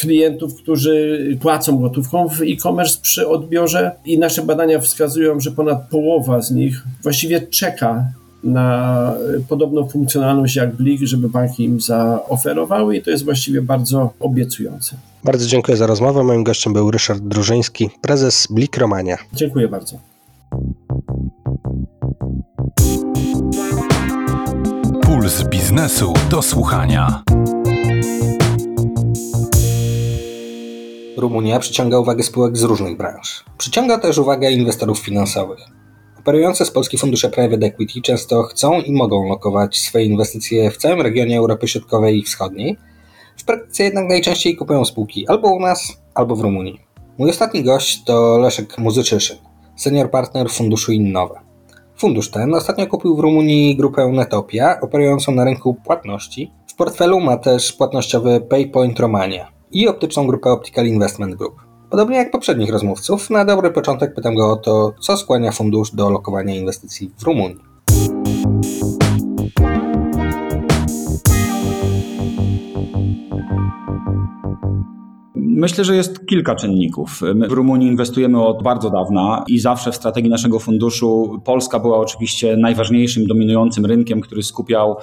klientów, 0.00 0.54
którzy 0.62 1.18
płacą 1.40 1.78
gotówką 1.78 2.28
w 2.28 2.42
e-commerce 2.42 2.98
przy 3.02 3.28
odbiorze. 3.28 3.90
I 4.04 4.18
nasze 4.18 4.42
badania 4.42 4.80
wskazują, 4.80 5.40
że 5.40 5.50
ponad 5.50 5.88
połowa 5.90 6.42
z 6.42 6.50
nich 6.50 6.82
właściwie 7.02 7.40
czeka 7.40 8.04
na 8.48 9.12
podobną 9.48 9.88
funkcjonalność 9.88 10.56
jak 10.56 10.76
Blik, 10.76 11.00
żeby 11.02 11.28
banki 11.28 11.64
im 11.64 11.80
zaoferowały 11.80 12.96
i 12.96 13.02
to 13.02 13.10
jest 13.10 13.24
właściwie 13.24 13.62
bardzo 13.62 14.12
obiecujące. 14.20 14.96
Bardzo 15.24 15.46
dziękuję 15.46 15.76
za 15.76 15.86
rozmowę. 15.86 16.24
Moim 16.24 16.44
gościem 16.44 16.72
był 16.72 16.90
Ryszard 16.90 17.20
Drużyński, 17.20 17.90
prezes 18.00 18.46
Blik 18.50 18.76
Romania. 18.76 19.16
Dziękuję 19.32 19.68
bardzo. 19.68 19.98
Puls 25.02 25.42
biznesu 25.48 26.12
do 26.30 26.42
słuchania. 26.42 27.22
Rumunia 31.16 31.58
przyciąga 31.58 31.98
uwagę 31.98 32.22
spółek 32.22 32.56
z 32.56 32.62
różnych 32.62 32.96
branż. 32.96 33.44
Przyciąga 33.58 33.98
też 33.98 34.18
uwagę 34.18 34.50
inwestorów 34.50 34.98
finansowych. 34.98 35.77
Operujące 36.28 36.64
z 36.64 36.70
Polski 36.70 36.98
fundusze 36.98 37.28
private 37.28 37.66
equity 37.66 38.00
często 38.02 38.42
chcą 38.42 38.80
i 38.80 38.92
mogą 38.92 39.28
lokować 39.28 39.80
swoje 39.80 40.04
inwestycje 40.04 40.70
w 40.70 40.76
całym 40.76 41.00
regionie 41.00 41.38
Europy 41.38 41.68
Środkowej 41.68 42.18
i 42.18 42.22
Wschodniej. 42.22 42.76
W 43.36 43.44
praktyce 43.44 43.84
jednak 43.84 44.08
najczęściej 44.08 44.56
kupują 44.56 44.84
spółki 44.84 45.28
albo 45.28 45.48
u 45.48 45.60
nas, 45.60 46.02
albo 46.14 46.36
w 46.36 46.40
Rumunii. 46.40 46.80
Mój 47.18 47.30
ostatni 47.30 47.62
gość 47.62 48.04
to 48.04 48.38
Leszek 48.38 48.78
Muzyczyszyn, 48.78 49.36
senior 49.76 50.10
partner 50.10 50.50
funduszu 50.50 50.92
Innowe. 50.92 51.34
Fundusz 51.96 52.30
ten 52.30 52.54
ostatnio 52.54 52.86
kupił 52.86 53.16
w 53.16 53.20
Rumunii 53.20 53.76
grupę 53.76 54.08
Netopia, 54.08 54.80
operującą 54.80 55.32
na 55.32 55.44
rynku 55.44 55.74
płatności. 55.74 56.52
W 56.66 56.74
portfelu 56.74 57.20
ma 57.20 57.36
też 57.36 57.72
płatnościowy 57.72 58.40
PayPoint 58.40 59.00
Romania 59.00 59.52
i 59.70 59.88
optyczną 59.88 60.26
grupę 60.26 60.50
Optical 60.50 60.86
Investment 60.86 61.34
Group. 61.34 61.67
Podobnie 61.90 62.16
jak 62.16 62.30
poprzednich 62.30 62.70
rozmówców, 62.70 63.30
na 63.30 63.44
dobry 63.44 63.70
początek 63.70 64.14
pytam 64.14 64.34
go 64.34 64.52
o 64.52 64.56
to, 64.56 64.94
co 65.00 65.16
skłania 65.16 65.52
fundusz 65.52 65.90
do 65.90 66.10
lokowania 66.10 66.54
inwestycji 66.54 67.10
w 67.18 67.22
Rumunii. 67.22 67.58
Myślę, 75.34 75.84
że 75.84 75.96
jest 75.96 76.26
kilka 76.26 76.54
czynników. 76.54 77.20
My 77.34 77.48
w 77.48 77.52
Rumunii 77.52 77.88
inwestujemy 77.88 78.46
od 78.46 78.62
bardzo 78.62 78.90
dawna 78.90 79.44
i 79.48 79.58
zawsze 79.58 79.92
w 79.92 79.96
strategii 79.96 80.30
naszego 80.30 80.58
funduszu 80.58 81.40
Polska 81.44 81.78
była 81.78 81.98
oczywiście 81.98 82.56
najważniejszym, 82.56 83.26
dominującym 83.26 83.86
rynkiem, 83.86 84.20
który 84.20 84.42
skupiał 84.42 84.96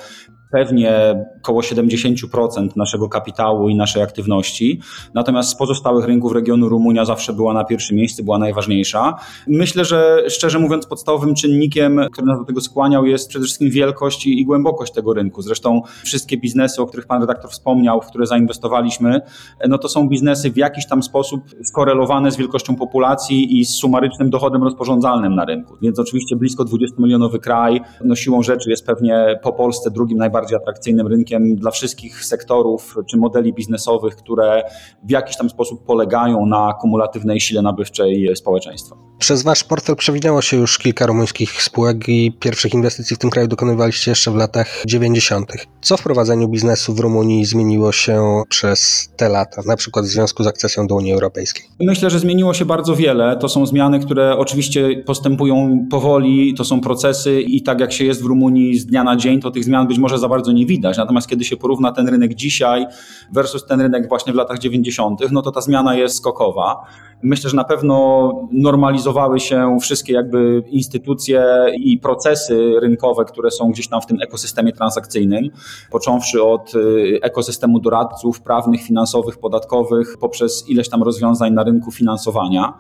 pewnie 0.56 1.16
około 1.38 1.62
70% 1.62 2.70
naszego 2.76 3.10
kapitału 3.10 3.70
i 3.70 3.76
naszej 3.76 4.04
aktywności. 4.04 4.82
Natomiast 5.14 5.50
z 5.50 5.56
pozostałych 5.56 6.06
rynków 6.06 6.34
regionu 6.34 6.70
Rumunia 6.70 7.06
zawsze 7.06 7.34
była 7.34 7.54
na 7.54 7.64
pierwszym 7.64 7.98
miejscu, 7.98 8.24
była 8.24 8.38
najważniejsza. 8.38 9.14
Myślę, 9.48 9.86
że 9.86 10.24
szczerze 10.30 10.60
mówiąc, 10.60 10.86
podstawowym 10.86 11.36
czynnikiem, 11.36 12.02
który 12.12 12.28
nas 12.28 12.40
do 12.40 12.46
tego 12.46 12.62
skłaniał, 12.62 13.06
jest 13.06 13.30
przede 13.30 13.46
wszystkim 13.46 13.70
wielkość 13.70 14.28
i 14.28 14.46
głębokość 14.46 14.94
tego 14.94 15.14
rynku. 15.14 15.42
Zresztą 15.42 15.82
wszystkie 16.04 16.38
biznesy, 16.38 16.82
o 16.82 16.86
których 16.86 17.08
pan 17.08 17.22
redaktor 17.22 17.52
wspomniał, 17.52 18.02
w 18.02 18.06
które 18.06 18.26
zainwestowaliśmy, 18.26 19.22
no 19.68 19.78
to 19.78 19.90
są 19.90 20.10
biznesy 20.10 20.52
w 20.52 20.58
jakiś 20.58 20.88
tam 20.88 21.04
sposób 21.04 21.42
skorelowane 21.64 22.32
z 22.32 22.38
wielkością 22.38 22.76
populacji 22.76 23.60
i 23.60 23.66
z 23.66 23.70
sumarycznym 23.70 24.30
dochodem 24.30 24.64
rozporządzalnym 24.64 25.36
na 25.36 25.46
rynku. 25.46 25.78
Więc 25.82 26.00
oczywiście 26.00 26.36
blisko 26.36 26.66
20 26.66 26.96
milionowy 27.00 27.40
kraj, 27.40 27.82
no 28.04 28.16
siłą 28.16 28.44
rzeczy 28.44 28.70
jest 28.70 28.86
pewnie 28.86 29.40
po 29.44 29.54
Polsce 29.54 29.92
drugim 29.92 30.18
najbardziej 30.18 30.45
najbardziej 30.46 30.58
atrakcyjnym 30.58 31.08
rynkiem 31.08 31.56
dla 31.56 31.72
wszystkich 31.72 32.26
sektorów 32.26 32.96
czy 33.10 33.18
modeli 33.18 33.54
biznesowych, 33.54 34.16
które 34.16 34.64
w 35.04 35.12
jakiś 35.12 35.38
tam 35.38 35.50
sposób 35.50 35.86
polegają 35.86 36.46
na 36.46 36.74
kumulatywnej 36.82 37.40
sile 37.40 37.62
nabywczej 37.62 38.36
społeczeństwa. 38.36 38.96
Przez 39.26 39.44
wasz 39.44 39.64
portfel 39.64 39.96
przewinęło 39.96 40.42
się 40.42 40.58
już 40.58 40.78
kilka 40.78 41.06
rumuńskich 41.06 41.64
spółek 41.64 42.10
i 42.10 42.32
pierwszych 42.40 42.74
inwestycji 42.74 43.16
w 43.16 43.20
tym 43.20 43.30
kraju 43.30 43.48
dokonywaliście 43.48 44.12
jeszcze 44.12 44.32
w 44.32 44.36
latach 44.36 44.84
90. 44.86 45.52
Co 45.82 45.98
w 45.98 46.04
prowadzeniu 46.04 46.48
biznesu 46.48 46.94
w 46.94 47.00
Rumunii 47.00 47.46
zmieniło 47.46 47.92
się 47.92 48.44
przez 48.50 49.10
te 49.18 49.30
lata, 49.30 49.62
na 49.66 49.76
przykład 49.76 50.06
w 50.06 50.08
związku 50.08 50.44
z 50.44 50.48
akcesją 50.48 50.88
do 50.88 50.96
Unii 50.96 51.14
Europejskiej? 51.14 51.66
Myślę, 51.80 52.10
że 52.10 52.20
zmieniło 52.20 52.54
się 52.54 52.66
bardzo 52.66 52.96
wiele. 52.96 53.38
To 53.38 53.50
są 53.50 53.66
zmiany, 53.66 54.00
które 54.00 54.38
oczywiście 54.38 55.04
postępują 55.06 55.88
powoli, 55.92 56.54
to 56.54 56.66
są 56.66 56.82
procesy 56.82 57.42
i 57.42 57.62
tak 57.62 57.80
jak 57.80 57.94
się 57.94 58.06
jest 58.06 58.24
w 58.24 58.26
Rumunii 58.26 58.78
z 58.78 58.86
dnia 58.86 59.04
na 59.04 59.16
dzień, 59.16 59.42
to 59.42 59.52
tych 59.52 59.64
zmian 59.64 59.88
być 59.88 59.98
może 59.98 60.18
za 60.18 60.30
bardzo 60.30 60.52
nie 60.52 60.66
widać. 60.66 60.98
Natomiast 60.98 61.28
kiedy 61.28 61.46
się 61.46 61.58
porówna 61.58 61.92
ten 61.92 62.08
rynek 62.08 62.34
dzisiaj 62.34 62.86
versus 63.34 63.66
ten 63.66 63.82
rynek 63.82 64.10
właśnie 64.10 64.34
w 64.34 64.36
latach 64.36 64.60
90., 64.60 65.20
no 65.32 65.42
to 65.42 65.52
ta 65.52 65.62
zmiana 65.62 65.96
jest 65.96 66.18
skokowa. 66.18 66.86
Myślę, 67.26 67.50
że 67.50 67.56
na 67.56 67.64
pewno 67.64 68.32
normalizowały 68.52 69.40
się 69.40 69.78
wszystkie 69.82 70.14
jakby 70.14 70.64
instytucje 70.68 71.46
i 71.78 71.98
procesy 71.98 72.74
rynkowe, 72.82 73.26
które 73.26 73.52
są 73.52 73.72
gdzieś 73.72 73.88
tam 73.88 74.02
w 74.02 74.06
tym 74.06 74.18
ekosystemie 74.22 74.72
transakcyjnym, 74.72 75.50
począwszy 75.92 76.44
od 76.44 76.76
y, 76.76 77.20
ekosystemu 77.22 77.80
doradców 77.80 78.42
prawnych, 78.42 78.82
finansowych, 78.82 79.38
podatkowych, 79.38 80.18
poprzez 80.20 80.70
ileś 80.70 80.90
tam 80.90 81.04
rozwiązań 81.04 81.54
na 81.54 81.64
rynku 81.64 81.92
finansowania. 81.92 82.74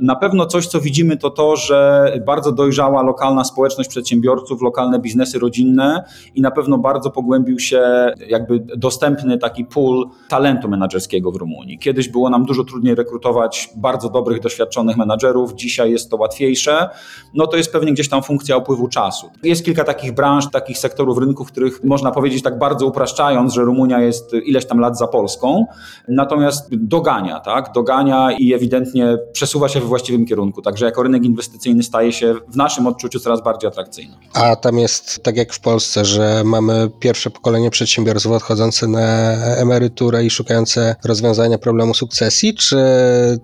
Na 0.00 0.16
pewno 0.16 0.46
coś, 0.46 0.66
co 0.66 0.80
widzimy, 0.80 1.16
to 1.16 1.30
to, 1.30 1.56
że 1.56 2.12
bardzo 2.26 2.52
dojrzała 2.52 3.02
lokalna 3.02 3.44
społeczność 3.44 3.90
przedsiębiorców, 3.90 4.62
lokalne 4.62 4.98
biznesy 4.98 5.38
rodzinne 5.38 6.04
i 6.34 6.40
na 6.40 6.50
pewno 6.50 6.78
bardzo 6.78 7.10
pogłębił 7.10 7.58
się 7.58 7.82
jakby 8.28 8.60
dostępny 8.76 9.38
taki 9.38 9.64
pool 9.64 10.08
talentu 10.28 10.68
menedżerskiego 10.68 11.32
w 11.32 11.36
Rumunii. 11.36 11.78
Kiedyś 11.78 12.08
było 12.08 12.30
nam 12.30 12.44
dużo 12.44 12.64
trudniej 12.64 12.94
rekrutować 12.94 13.70
bardzo 13.76 13.91
dobrych, 13.98 14.40
doświadczonych 14.40 14.96
menadżerów, 14.96 15.54
dzisiaj 15.54 15.92
jest 15.92 16.10
to 16.10 16.16
łatwiejsze, 16.16 16.88
no 17.34 17.46
to 17.46 17.56
jest 17.56 17.72
pewnie 17.72 17.92
gdzieś 17.92 18.08
tam 18.08 18.22
funkcja 18.22 18.56
upływu 18.56 18.88
czasu. 18.88 19.30
Jest 19.42 19.64
kilka 19.64 19.84
takich 19.84 20.12
branż, 20.12 20.50
takich 20.50 20.78
sektorów 20.78 21.18
rynku, 21.18 21.44
w 21.44 21.52
których 21.52 21.84
można 21.84 22.10
powiedzieć 22.10 22.42
tak 22.42 22.58
bardzo 22.58 22.86
upraszczając, 22.86 23.52
że 23.52 23.62
Rumunia 23.62 24.00
jest 24.00 24.32
ileś 24.44 24.66
tam 24.66 24.78
lat 24.78 24.98
za 24.98 25.06
Polską, 25.06 25.66
natomiast 26.08 26.68
dogania, 26.72 27.40
tak, 27.40 27.72
dogania 27.74 28.32
i 28.38 28.54
ewidentnie 28.54 29.18
przesuwa 29.32 29.68
się 29.68 29.80
we 29.80 29.86
właściwym 29.86 30.26
kierunku, 30.26 30.62
także 30.62 30.86
jako 30.86 31.02
rynek 31.02 31.24
inwestycyjny 31.24 31.82
staje 31.82 32.12
się 32.12 32.34
w 32.48 32.56
naszym 32.56 32.86
odczuciu 32.86 33.20
coraz 33.20 33.42
bardziej 33.42 33.68
atrakcyjny. 33.68 34.14
A 34.34 34.56
tam 34.56 34.78
jest 34.78 35.22
tak 35.22 35.36
jak 35.36 35.52
w 35.52 35.60
Polsce, 35.60 36.04
że 36.04 36.42
mamy 36.44 36.90
pierwsze 37.00 37.30
pokolenie 37.30 37.70
przedsiębiorców 37.70 38.32
odchodzące 38.32 38.86
na 38.86 39.32
emeryturę 39.56 40.24
i 40.24 40.30
szukające 40.30 40.96
rozwiązania 41.04 41.58
problemu 41.58 41.94
sukcesji, 41.94 42.54
czy 42.54 42.76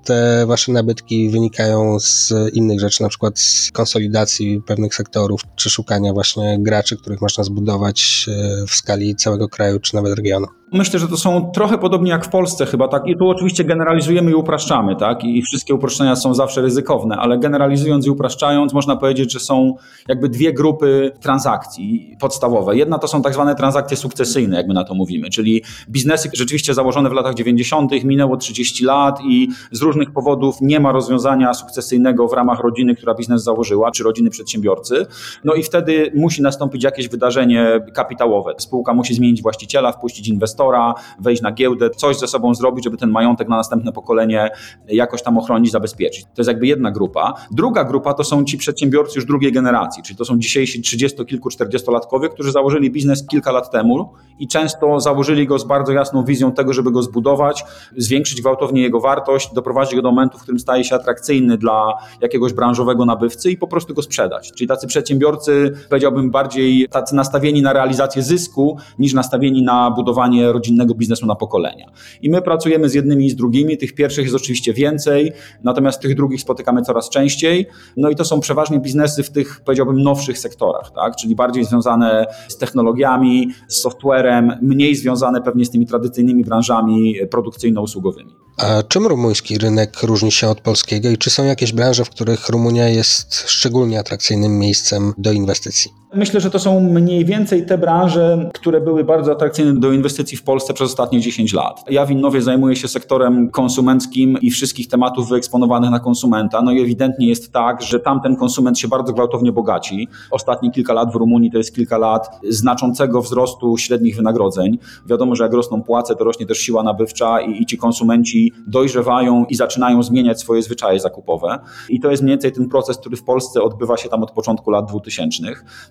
te 0.04 0.27
wasze 0.46 0.72
nabytki 0.72 1.30
wynikają 1.30 2.00
z 2.00 2.32
innych 2.52 2.80
rzeczy, 2.80 3.02
na 3.02 3.08
przykład 3.08 3.38
z 3.38 3.70
konsolidacji 3.72 4.62
pewnych 4.66 4.94
sektorów, 4.94 5.40
czy 5.56 5.70
szukania 5.70 6.12
właśnie 6.12 6.56
graczy, 6.60 6.96
których 6.96 7.20
można 7.20 7.44
zbudować 7.44 8.26
e, 8.28 8.66
w 8.66 8.70
skali 8.70 9.16
całego 9.16 9.48
kraju, 9.48 9.80
czy 9.80 9.94
nawet 9.94 10.14
regionu? 10.14 10.46
Myślę, 10.72 10.98
że 10.98 11.08
to 11.08 11.16
są 11.16 11.50
trochę 11.54 11.78
podobnie 11.78 12.10
jak 12.10 12.24
w 12.24 12.28
Polsce 12.28 12.66
chyba, 12.66 12.88
tak? 12.88 13.06
I 13.06 13.16
tu 13.16 13.28
oczywiście 13.28 13.64
generalizujemy 13.64 14.30
i 14.30 14.34
upraszczamy, 14.34 14.96
tak? 14.96 15.24
I 15.24 15.42
wszystkie 15.42 15.74
uproszczenia 15.74 16.16
są 16.16 16.34
zawsze 16.34 16.62
ryzykowne, 16.62 17.16
ale 17.16 17.38
generalizując 17.38 18.06
i 18.06 18.10
upraszczając, 18.10 18.72
można 18.72 18.96
powiedzieć, 18.96 19.32
że 19.32 19.40
są 19.40 19.74
jakby 20.08 20.28
dwie 20.28 20.52
grupy 20.52 21.12
transakcji 21.20 22.16
podstawowe. 22.20 22.76
Jedna 22.76 22.98
to 22.98 23.08
są 23.08 23.22
tak 23.22 23.34
zwane 23.34 23.54
transakcje 23.54 23.96
sukcesyjne, 23.96 24.56
jak 24.56 24.68
my 24.68 24.74
na 24.74 24.84
to 24.84 24.94
mówimy, 24.94 25.30
czyli 25.30 25.62
biznesy 25.90 26.30
rzeczywiście 26.34 26.74
założone 26.74 27.10
w 27.10 27.12
latach 27.12 27.34
90., 27.34 28.04
minęło 28.04 28.36
30 28.36 28.84
lat 28.84 29.20
i 29.24 29.48
z 29.72 29.82
różnych 29.82 30.12
powodów 30.18 30.56
nie 30.60 30.80
ma 30.80 30.92
rozwiązania 30.92 31.54
sukcesyjnego 31.54 32.28
w 32.28 32.32
ramach 32.32 32.60
rodziny, 32.60 32.94
która 32.94 33.14
biznes 33.14 33.42
założyła, 33.42 33.90
czy 33.90 34.04
rodziny 34.04 34.30
przedsiębiorcy. 34.30 35.06
No 35.44 35.54
i 35.54 35.62
wtedy 35.62 36.12
musi 36.14 36.42
nastąpić 36.42 36.84
jakieś 36.84 37.08
wydarzenie 37.08 37.80
kapitałowe. 37.94 38.54
Spółka 38.58 38.94
musi 38.94 39.14
zmienić 39.14 39.42
właściciela, 39.42 39.92
wpuścić 39.92 40.28
inwestora, 40.28 40.94
wejść 41.20 41.42
na 41.42 41.52
giełdę, 41.52 41.90
coś 41.90 42.18
ze 42.18 42.26
sobą 42.26 42.54
zrobić, 42.54 42.84
żeby 42.84 42.96
ten 42.96 43.10
majątek 43.10 43.48
na 43.48 43.56
następne 43.56 43.92
pokolenie 43.92 44.50
jakoś 44.88 45.22
tam 45.22 45.38
ochronić, 45.38 45.72
zabezpieczyć. 45.72 46.24
To 46.24 46.30
jest 46.38 46.48
jakby 46.48 46.66
jedna 46.66 46.90
grupa. 46.90 47.34
Druga 47.50 47.84
grupa 47.84 48.14
to 48.14 48.24
są 48.24 48.44
ci 48.44 48.58
przedsiębiorcy 48.58 49.12
już 49.18 49.26
drugiej 49.26 49.52
generacji, 49.52 50.02
czyli 50.02 50.16
to 50.16 50.24
są 50.24 50.38
dzisiejsi 50.38 50.82
30 50.82 51.24
kilku, 51.26 51.48
40-latkowie, 51.48 52.28
którzy 52.28 52.52
założyli 52.52 52.90
biznes 52.90 53.26
kilka 53.26 53.52
lat 53.52 53.70
temu 53.70 54.12
i 54.38 54.48
często 54.48 55.00
założyli 55.00 55.46
go 55.46 55.58
z 55.58 55.64
bardzo 55.64 55.92
jasną 55.92 56.24
wizją 56.24 56.52
tego, 56.52 56.72
żeby 56.72 56.90
go 56.90 57.02
zbudować, 57.02 57.64
zwiększyć 57.96 58.40
gwałtownie 58.40 58.82
jego 58.82 59.00
wartość, 59.00 59.54
doprowadzić 59.54 59.94
go 59.94 60.02
do 60.02 60.07
momentu, 60.10 60.38
w 60.38 60.42
którym 60.42 60.58
staje 60.58 60.84
się 60.84 60.94
atrakcyjny 60.94 61.58
dla 61.58 61.94
jakiegoś 62.20 62.52
branżowego 62.52 63.04
nabywcy 63.04 63.50
i 63.50 63.56
po 63.56 63.66
prostu 63.66 63.94
go 63.94 64.02
sprzedać. 64.02 64.52
Czyli 64.52 64.68
tacy 64.68 64.86
przedsiębiorcy, 64.86 65.72
powiedziałbym, 65.88 66.30
bardziej 66.30 66.88
tacy 66.88 67.14
nastawieni 67.14 67.62
na 67.62 67.72
realizację 67.72 68.22
zysku 68.22 68.78
niż 68.98 69.14
nastawieni 69.14 69.62
na 69.62 69.90
budowanie 69.90 70.52
rodzinnego 70.52 70.94
biznesu 70.94 71.26
na 71.26 71.34
pokolenia. 71.34 71.90
I 72.22 72.30
my 72.30 72.42
pracujemy 72.42 72.88
z 72.88 72.94
jednymi 72.94 73.26
i 73.26 73.30
z 73.30 73.36
drugimi. 73.36 73.78
Tych 73.78 73.94
pierwszych 73.94 74.24
jest 74.24 74.36
oczywiście 74.36 74.72
więcej, 74.72 75.32
natomiast 75.64 76.00
tych 76.00 76.14
drugich 76.14 76.40
spotykamy 76.40 76.82
coraz 76.82 77.10
częściej. 77.10 77.66
No 77.96 78.10
i 78.10 78.16
to 78.16 78.24
są 78.24 78.40
przeważnie 78.40 78.80
biznesy 78.80 79.22
w 79.22 79.30
tych, 79.30 79.60
powiedziałbym, 79.64 80.02
nowszych 80.02 80.38
sektorach, 80.38 80.90
tak? 80.90 81.16
czyli 81.16 81.36
bardziej 81.36 81.64
związane 81.64 82.26
z 82.48 82.56
technologiami, 82.56 83.48
z 83.68 83.80
softwarem, 83.80 84.52
mniej 84.62 84.96
związane 84.96 85.42
pewnie 85.42 85.64
z 85.64 85.70
tymi 85.70 85.86
tradycyjnymi 85.86 86.44
branżami 86.44 87.14
produkcyjno-usługowymi. 87.30 88.34
A 88.58 88.82
czym 88.82 89.06
rumuński 89.06 89.58
rynek 89.58 89.97
różni 90.02 90.32
się 90.32 90.48
od 90.48 90.60
polskiego 90.60 91.10
i 91.10 91.18
czy 91.18 91.30
są 91.30 91.44
jakieś 91.44 91.72
branże, 91.72 92.04
w 92.04 92.10
których 92.10 92.48
Rumunia 92.48 92.88
jest 92.88 93.44
szczególnie 93.46 94.00
atrakcyjnym 94.00 94.58
miejscem 94.58 95.14
do 95.18 95.32
inwestycji? 95.32 95.90
Myślę, 96.14 96.40
że 96.40 96.50
to 96.50 96.58
są 96.58 96.80
mniej 96.80 97.24
więcej 97.24 97.66
te 97.66 97.78
branże, 97.78 98.50
które 98.54 98.80
były 98.80 99.04
bardzo 99.04 99.32
atrakcyjne 99.32 99.80
do 99.80 99.92
inwestycji 99.92 100.36
w 100.36 100.42
Polsce 100.42 100.74
przez 100.74 100.90
ostatnie 100.90 101.20
10 101.20 101.52
lat. 101.52 101.84
Ja 101.90 102.06
w 102.06 102.10
Innowie 102.10 102.42
zajmuję 102.42 102.76
się 102.76 102.88
sektorem 102.88 103.50
konsumenckim 103.50 104.38
i 104.42 104.50
wszystkich 104.50 104.88
tematów 104.88 105.28
wyeksponowanych 105.28 105.90
na 105.90 106.00
konsumenta. 106.00 106.62
No 106.62 106.72
i 106.72 106.80
ewidentnie 106.80 107.28
jest 107.28 107.52
tak, 107.52 107.82
że 107.82 108.00
tamten 108.00 108.36
konsument 108.36 108.78
się 108.78 108.88
bardzo 108.88 109.12
gwałtownie 109.12 109.52
bogaci. 109.52 110.08
Ostatnie 110.30 110.70
kilka 110.70 110.92
lat 110.92 111.12
w 111.12 111.14
Rumunii 111.14 111.50
to 111.50 111.58
jest 111.58 111.74
kilka 111.74 111.98
lat 111.98 112.30
znaczącego 112.48 113.22
wzrostu 113.22 113.76
średnich 113.76 114.16
wynagrodzeń. 114.16 114.78
Wiadomo, 115.06 115.36
że 115.36 115.44
jak 115.44 115.52
rosną 115.52 115.82
płace, 115.82 116.16
to 116.16 116.24
rośnie 116.24 116.46
też 116.46 116.58
siła 116.58 116.82
nabywcza 116.82 117.40
i, 117.40 117.62
i 117.62 117.66
ci 117.66 117.78
konsumenci 117.78 118.52
dojrzewają 118.66 119.44
i 119.44 119.54
zaczynają 119.54 120.02
zmieniać 120.02 120.40
swoje 120.40 120.62
zwyczaje 120.62 121.00
zakupowe. 121.00 121.58
I 121.88 122.00
to 122.00 122.10
jest 122.10 122.22
mniej 122.22 122.32
więcej 122.32 122.52
ten 122.52 122.68
proces, 122.68 122.96
który 122.96 123.16
w 123.16 123.24
Polsce 123.24 123.62
odbywa 123.62 123.96
się 123.96 124.08
tam 124.08 124.22
od 124.22 124.30
początku 124.30 124.70
lat 124.70 124.86
2000 124.88 125.42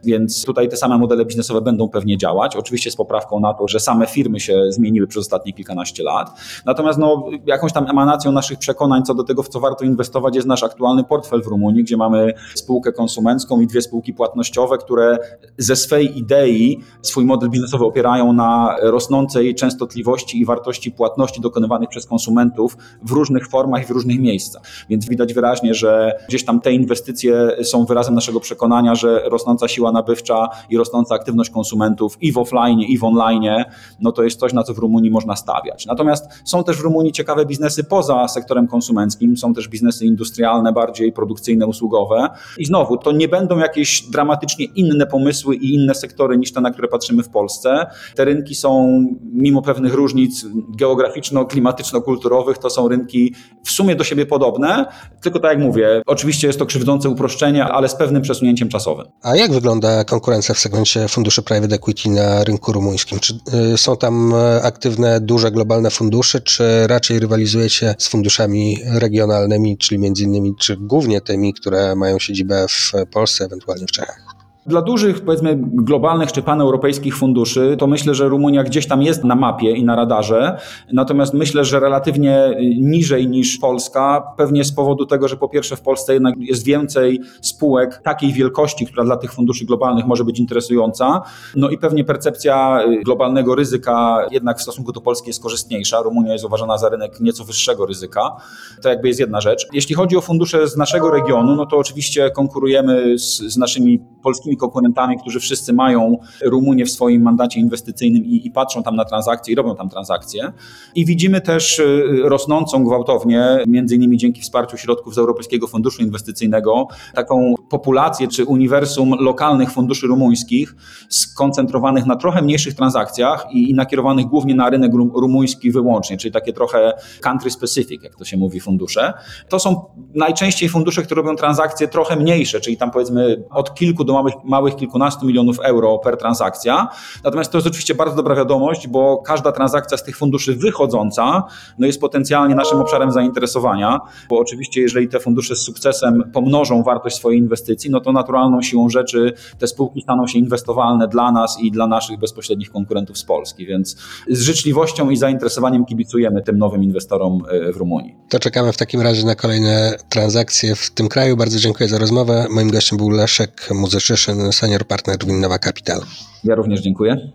więc 0.07 0.45
tutaj 0.45 0.69
te 0.69 0.77
same 0.77 0.97
modele 0.97 1.25
biznesowe 1.25 1.61
będą 1.61 1.89
pewnie 1.89 2.17
działać. 2.17 2.55
Oczywiście 2.55 2.91
z 2.91 2.95
poprawką 2.95 3.39
na 3.39 3.53
to, 3.53 3.67
że 3.67 3.79
same 3.79 4.07
firmy 4.07 4.39
się 4.39 4.63
zmieniły 4.69 5.07
przez 5.07 5.21
ostatnie 5.21 5.53
kilkanaście 5.53 6.03
lat. 6.03 6.31
Natomiast 6.65 6.99
no, 6.99 7.29
jakąś 7.45 7.73
tam 7.73 7.89
emanacją 7.89 8.31
naszych 8.31 8.59
przekonań 8.59 9.03
co 9.03 9.13
do 9.13 9.23
tego, 9.23 9.43
w 9.43 9.49
co 9.49 9.59
warto 9.59 9.85
inwestować, 9.85 10.35
jest 10.35 10.47
nasz 10.47 10.63
aktualny 10.63 11.03
portfel 11.03 11.43
w 11.43 11.47
Rumunii, 11.47 11.83
gdzie 11.83 11.97
mamy 11.97 12.33
spółkę 12.55 12.91
konsumencką 12.91 13.61
i 13.61 13.67
dwie 13.67 13.81
spółki 13.81 14.13
płatnościowe, 14.13 14.77
które 14.77 15.17
ze 15.57 15.75
swej 15.75 16.17
idei 16.17 16.79
swój 17.01 17.25
model 17.25 17.49
biznesowy 17.49 17.85
opierają 17.85 18.33
na 18.33 18.75
rosnącej 18.81 19.55
częstotliwości 19.55 20.39
i 20.39 20.45
wartości 20.45 20.91
płatności 20.91 21.41
dokonywanych 21.41 21.89
przez 21.89 22.05
konsumentów 22.05 22.77
w 23.03 23.11
różnych 23.11 23.47
formach 23.47 23.83
i 23.83 23.85
w 23.85 23.89
różnych 23.89 24.19
miejscach. 24.19 24.61
Więc 24.89 25.09
widać 25.09 25.33
wyraźnie, 25.33 25.73
że 25.73 26.19
gdzieś 26.27 26.45
tam 26.45 26.61
te 26.61 26.71
inwestycje 26.71 27.49
są 27.63 27.85
wyrazem 27.85 28.15
naszego 28.15 28.39
przekonania, 28.39 28.95
że 28.95 29.21
rosnąca 29.25 29.67
siła 29.67 29.91
nabywcza 29.97 30.49
i 30.69 30.77
rosnąca 30.77 31.15
aktywność 31.15 31.49
konsumentów 31.49 32.17
i 32.21 32.31
w 32.31 32.37
offline, 32.37 32.79
i 32.79 32.97
w 32.97 33.03
online, 33.03 33.63
no 33.99 34.11
to 34.11 34.23
jest 34.23 34.39
coś, 34.39 34.53
na 34.53 34.63
co 34.63 34.73
w 34.73 34.77
Rumunii 34.77 35.11
można 35.11 35.35
stawiać. 35.35 35.85
Natomiast 35.85 36.25
są 36.45 36.63
też 36.63 36.77
w 36.77 36.81
Rumunii 36.81 37.11
ciekawe 37.11 37.45
biznesy 37.45 37.83
poza 37.83 38.27
sektorem 38.27 38.67
konsumenckim, 38.67 39.37
są 39.37 39.53
też 39.53 39.67
biznesy 39.67 40.05
industrialne, 40.05 40.73
bardziej 40.73 41.11
produkcyjne, 41.11 41.67
usługowe. 41.67 42.29
I 42.57 42.65
znowu, 42.65 42.97
to 42.97 43.11
nie 43.11 43.27
będą 43.27 43.57
jakieś 43.57 44.01
dramatycznie 44.01 44.65
inne 44.65 45.05
pomysły 45.05 45.55
i 45.55 45.73
inne 45.73 45.95
sektory 45.95 46.37
niż 46.37 46.53
te, 46.53 46.61
na 46.61 46.71
które 46.71 46.87
patrzymy 46.87 47.23
w 47.23 47.29
Polsce. 47.29 47.85
Te 48.15 48.25
rynki 48.25 48.55
są, 48.55 49.01
mimo 49.33 49.61
pewnych 49.61 49.93
różnic 49.93 50.45
geograficzno-klimatyczno-kulturowych, 50.79 52.57
to 52.57 52.69
są 52.69 52.87
rynki 52.87 53.33
w 53.63 53.71
sumie 53.71 53.95
do 53.95 54.03
siebie 54.03 54.25
podobne, 54.25 54.85
tylko 55.21 55.39
tak 55.39 55.51
jak 55.51 55.59
mówię, 55.59 56.01
oczywiście 56.05 56.47
jest 56.47 56.59
to 56.59 56.65
krzywdzące 56.65 57.09
uproszczenie, 57.09 57.65
ale 57.65 57.89
z 57.89 57.95
pewnym 57.95 58.21
przesunięciem 58.21 58.69
czasowym. 58.69 59.05
A 59.23 59.35
jak 59.35 59.51
wygląda 59.51 59.86
konkurencja 60.07 60.55
w 60.55 60.59
segmencie 60.59 61.07
funduszy 61.07 61.41
private 61.41 61.75
equity 61.75 62.09
na 62.09 62.43
rynku 62.43 62.71
rumuńskim? 62.71 63.19
Czy 63.19 63.39
y, 63.73 63.77
są 63.77 63.97
tam 63.97 64.33
y, 64.33 64.63
aktywne 64.63 65.21
duże 65.21 65.51
globalne 65.51 65.91
fundusze, 65.91 66.41
czy 66.41 66.87
raczej 66.87 67.19
rywalizujecie 67.19 67.95
z 67.97 68.07
funduszami 68.07 68.77
regionalnymi, 68.85 69.77
czyli 69.77 69.99
między 69.99 70.23
innymi, 70.23 70.55
czy 70.59 70.77
głównie 70.77 71.21
tymi, 71.21 71.53
które 71.53 71.95
mają 71.95 72.19
siedzibę 72.19 72.65
w 72.67 72.91
Polsce, 73.11 73.45
ewentualnie 73.45 73.87
w 73.87 73.91
Czechach? 73.91 74.36
Dla 74.67 74.81
dużych, 74.81 75.21
powiedzmy, 75.21 75.59
globalnych 75.61 76.31
czy 76.31 76.41
paneuropejskich 76.41 77.17
funduszy, 77.17 77.75
to 77.79 77.87
myślę, 77.87 78.15
że 78.15 78.27
Rumunia 78.27 78.63
gdzieś 78.63 78.87
tam 78.87 79.01
jest 79.01 79.23
na 79.23 79.35
mapie 79.35 79.71
i 79.71 79.83
na 79.83 79.95
radarze. 79.95 80.57
Natomiast 80.93 81.33
myślę, 81.33 81.65
że 81.65 81.79
relatywnie 81.79 82.57
niżej 82.79 83.27
niż 83.27 83.57
Polska, 83.57 84.33
pewnie 84.37 84.63
z 84.63 84.71
powodu 84.71 85.05
tego, 85.05 85.27
że 85.27 85.37
po 85.37 85.49
pierwsze 85.49 85.75
w 85.75 85.81
Polsce 85.81 86.13
jednak 86.13 86.35
jest 86.37 86.65
więcej 86.65 87.21
spółek 87.41 88.01
takiej 88.03 88.33
wielkości, 88.33 88.85
która 88.85 89.03
dla 89.03 89.17
tych 89.17 89.33
funduszy 89.33 89.65
globalnych 89.65 90.05
może 90.05 90.23
być 90.23 90.39
interesująca. 90.39 91.21
No 91.55 91.69
i 91.69 91.77
pewnie 91.77 92.03
percepcja 92.03 92.79
globalnego 93.05 93.55
ryzyka 93.55 94.25
jednak 94.31 94.59
w 94.59 94.61
stosunku 94.61 94.91
do 94.91 95.01
Polski 95.01 95.29
jest 95.29 95.43
korzystniejsza. 95.43 96.01
Rumunia 96.01 96.33
jest 96.33 96.45
uważana 96.45 96.77
za 96.77 96.89
rynek 96.89 97.19
nieco 97.19 97.43
wyższego 97.43 97.85
ryzyka. 97.85 98.35
To 98.83 98.89
jakby 98.89 99.07
jest 99.07 99.19
jedna 99.19 99.41
rzecz. 99.41 99.67
Jeśli 99.73 99.95
chodzi 99.95 100.17
o 100.17 100.21
fundusze 100.21 100.67
z 100.67 100.77
naszego 100.77 101.11
regionu, 101.11 101.55
no 101.55 101.65
to 101.65 101.77
oczywiście 101.77 102.31
konkurujemy 102.31 103.19
z, 103.19 103.37
z 103.37 103.57
naszymi 103.57 103.99
polskimi 104.23 104.56
konkurentami, 104.57 105.19
którzy 105.19 105.39
wszyscy 105.39 105.73
mają 105.73 106.17
Rumunię 106.45 106.85
w 106.85 106.89
swoim 106.89 107.21
mandacie 107.21 107.59
inwestycyjnym 107.59 108.25
i, 108.25 108.47
i, 108.47 108.51
patrzą 108.51 108.83
tam 108.83 108.95
na 108.95 109.05
transakcje 109.05 109.53
i 109.53 109.55
robią 109.55 109.75
tam 109.75 109.89
transakcje. 109.89 110.51
I 110.95 111.05
widzimy 111.05 111.41
też 111.41 111.79
y, 111.79 112.03
rosnącą 112.23 112.83
gwałtownie, 112.83 113.57
między 113.67 113.95
innymi 113.95 114.17
dzięki 114.17 114.41
wsparciu 114.41 114.77
środków 114.77 115.15
z 115.15 115.17
Europejskiego 115.17 115.67
Funduszu 115.67 116.01
Inwestycyjnego, 116.01 116.87
taką 117.15 117.53
populację 117.69 118.27
czy 118.27 118.45
uniwersum 118.45 119.13
lokalnych 119.19 119.71
funduszy 119.71 120.07
rumuńskich, 120.07 120.75
skoncentrowanych 121.09 122.05
na 122.05 122.15
trochę 122.15 122.41
mniejszych 122.41 122.73
transakcjach 122.73 123.47
i, 123.51 123.69
i 123.69 123.73
nakierowanych 123.73 124.25
głównie 124.25 124.55
na 124.55 124.69
rynek 124.69 124.91
rumuński 124.93 125.71
wyłącznie, 125.71 126.17
czyli 126.17 126.31
takie 126.31 126.53
trochę 126.53 126.93
country 127.21 127.51
specific, 127.51 128.03
jak 128.03 128.15
to 128.15 128.25
się 128.25 128.37
mówi, 128.37 128.59
fundusze. 128.59 129.13
To 129.49 129.59
są 129.59 129.85
najczęściej 130.15 130.69
fundusze, 130.69 131.03
które 131.03 131.21
robią 131.21 131.35
transakcje 131.35 131.87
trochę 131.87 132.15
mniejsze, 132.15 132.59
czyli 132.59 132.77
tam 132.77 132.91
powiedzmy 132.91 133.43
od 133.49 133.73
kilku 133.75 134.03
do 134.03 134.13
małych, 134.13 134.33
małych 134.47 134.75
kilkunastu 134.75 135.25
milionów 135.25 135.59
euro 135.59 135.97
per 135.97 136.17
transakcja. 136.17 136.87
Natomiast 137.23 137.51
to 137.51 137.57
jest 137.57 137.67
oczywiście 137.67 137.95
bardzo 137.95 138.15
dobra 138.15 138.35
wiadomość, 138.35 138.87
bo 138.87 139.17
każda 139.17 139.51
transakcja 139.51 139.97
z 139.97 140.03
tych 140.03 140.17
funduszy 140.17 140.55
wychodząca 140.55 141.43
no 141.77 141.87
jest 141.87 142.01
potencjalnie 142.01 142.55
naszym 142.55 142.79
obszarem 142.79 143.11
zainteresowania, 143.11 143.99
bo 144.29 144.39
oczywiście 144.39 144.81
jeżeli 144.81 145.07
te 145.09 145.19
fundusze 145.19 145.55
z 145.55 145.59
sukcesem 145.59 146.31
pomnożą 146.33 146.83
wartość 146.83 147.15
swojej 147.15 147.39
inwestycji, 147.39 147.89
no 147.89 147.99
to 147.99 148.11
naturalną 148.11 148.61
siłą 148.61 148.89
rzeczy 148.89 149.33
te 149.59 149.67
spółki 149.67 150.01
staną 150.01 150.27
się 150.27 150.39
inwestowalne 150.39 151.07
dla 151.07 151.31
nas 151.31 151.57
i 151.61 151.71
dla 151.71 151.87
naszych 151.87 152.19
bezpośrednich 152.19 152.71
konkurentów 152.71 153.17
z 153.17 153.23
Polski, 153.23 153.65
więc 153.65 153.97
z 154.29 154.41
życzliwością 154.41 155.09
i 155.09 155.17
zainteresowaniem 155.17 155.85
kibicujemy 155.85 156.41
tym 156.41 156.57
nowym 156.57 156.83
inwestorom 156.83 157.43
e, 157.49 157.73
w 157.73 157.77
Rumunii. 157.77 158.15
To 158.29 158.39
czekamy 158.39 158.73
w 158.73 158.77
takim 158.77 159.01
razie 159.01 159.25
na 159.25 159.35
kolejne 159.35 159.97
transakcje 160.09 160.75
w 160.75 160.91
tym 160.91 161.09
kraju. 161.09 161.37
Bardzo 161.37 161.59
dziękuję 161.59 161.89
za 161.89 161.97
rozmowę. 161.97 162.47
Moim 162.49 162.71
gościem 162.71 162.97
był 162.97 163.09
Leszek 163.09 163.69
Muzyczyn, 163.71 164.36
senior 164.51 164.87
partner 164.87 165.17
w 165.25 165.29
Innowa 165.29 165.59
Capital. 165.59 166.01
Ja 166.43 166.55
również 166.55 166.81
dziękuję. 166.81 167.31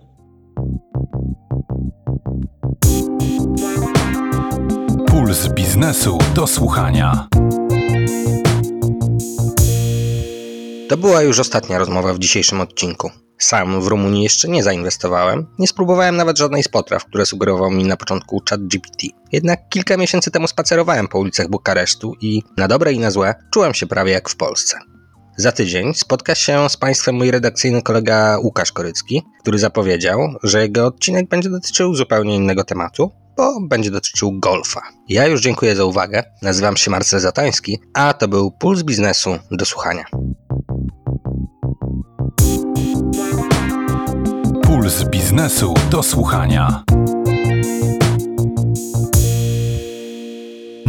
Puls 5.07 5.49
biznesu 5.49 6.19
do 6.35 6.47
słuchania. 6.47 7.29
To 10.89 10.97
była 10.97 11.23
już 11.23 11.39
ostatnia 11.39 11.79
rozmowa 11.79 12.15
w 12.15 12.19
dzisiejszym 12.19 12.61
odcinku. 12.61 13.11
Sam 13.39 13.81
w 13.81 13.87
Rumunii 13.87 14.23
jeszcze 14.23 14.49
nie 14.49 14.63
zainwestowałem, 14.63 15.47
nie 15.59 15.69
spróbowałem 15.69 16.17
nawet 16.17 16.39
żadnej 16.39 16.63
z 16.63 16.69
potraw, 16.69 17.05
które 17.05 17.27
sugerował 17.27 17.71
mi 17.71 17.85
na 17.85 17.97
początku 17.97 18.43
ChatGPT. 18.51 19.07
Jednak 19.33 19.69
kilka 19.69 19.97
miesięcy 19.97 20.31
temu 20.31 20.49
spacerowałem 20.49 21.09
po 21.09 21.19
ulicach 21.19 21.49
Bukaresztu 21.49 22.15
i 22.21 22.43
na 22.57 22.69
dobre 22.69 22.93
i 22.93 22.99
na 22.99 23.11
złe 23.11 23.35
czułem 23.53 23.75
się 23.75 23.87
prawie 23.87 24.13
jak 24.13 24.29
w 24.29 24.37
Polsce. 24.37 24.79
Za 25.37 25.53
tydzień 25.53 25.95
spotka 25.95 26.35
się 26.35 26.69
z 26.69 26.77
Państwem 26.77 27.15
mój 27.15 27.31
redakcyjny 27.31 27.83
kolega 27.83 28.39
Łukasz 28.43 28.73
Korycki, 28.73 29.23
który 29.41 29.59
zapowiedział, 29.59 30.19
że 30.43 30.63
jego 30.63 30.87
odcinek 30.87 31.29
będzie 31.29 31.51
dotyczył 31.51 31.95
zupełnie 31.95 32.37
innego 32.37 32.65
tematu, 32.65 33.11
bo 33.37 33.61
będzie 33.61 33.91
dotyczył 33.91 34.33
golfa. 34.41 34.81
Ja 35.09 35.27
już 35.27 35.41
dziękuję 35.41 35.77
za 35.77 35.85
uwagę. 35.85 36.25
Nazywam 36.43 36.77
się 36.77 36.91
Marcel 36.91 37.21
Zatoński, 37.21 37.79
a 37.95 38.15
to 38.15 38.29
był 38.29 38.51
Puls 38.51 38.83
Biznesu 38.83 39.39
do 39.51 39.65
słuchania. 39.65 40.05
Puls 44.63 45.05
Biznesu 45.05 45.75
do 45.91 46.03
słuchania. 46.03 46.85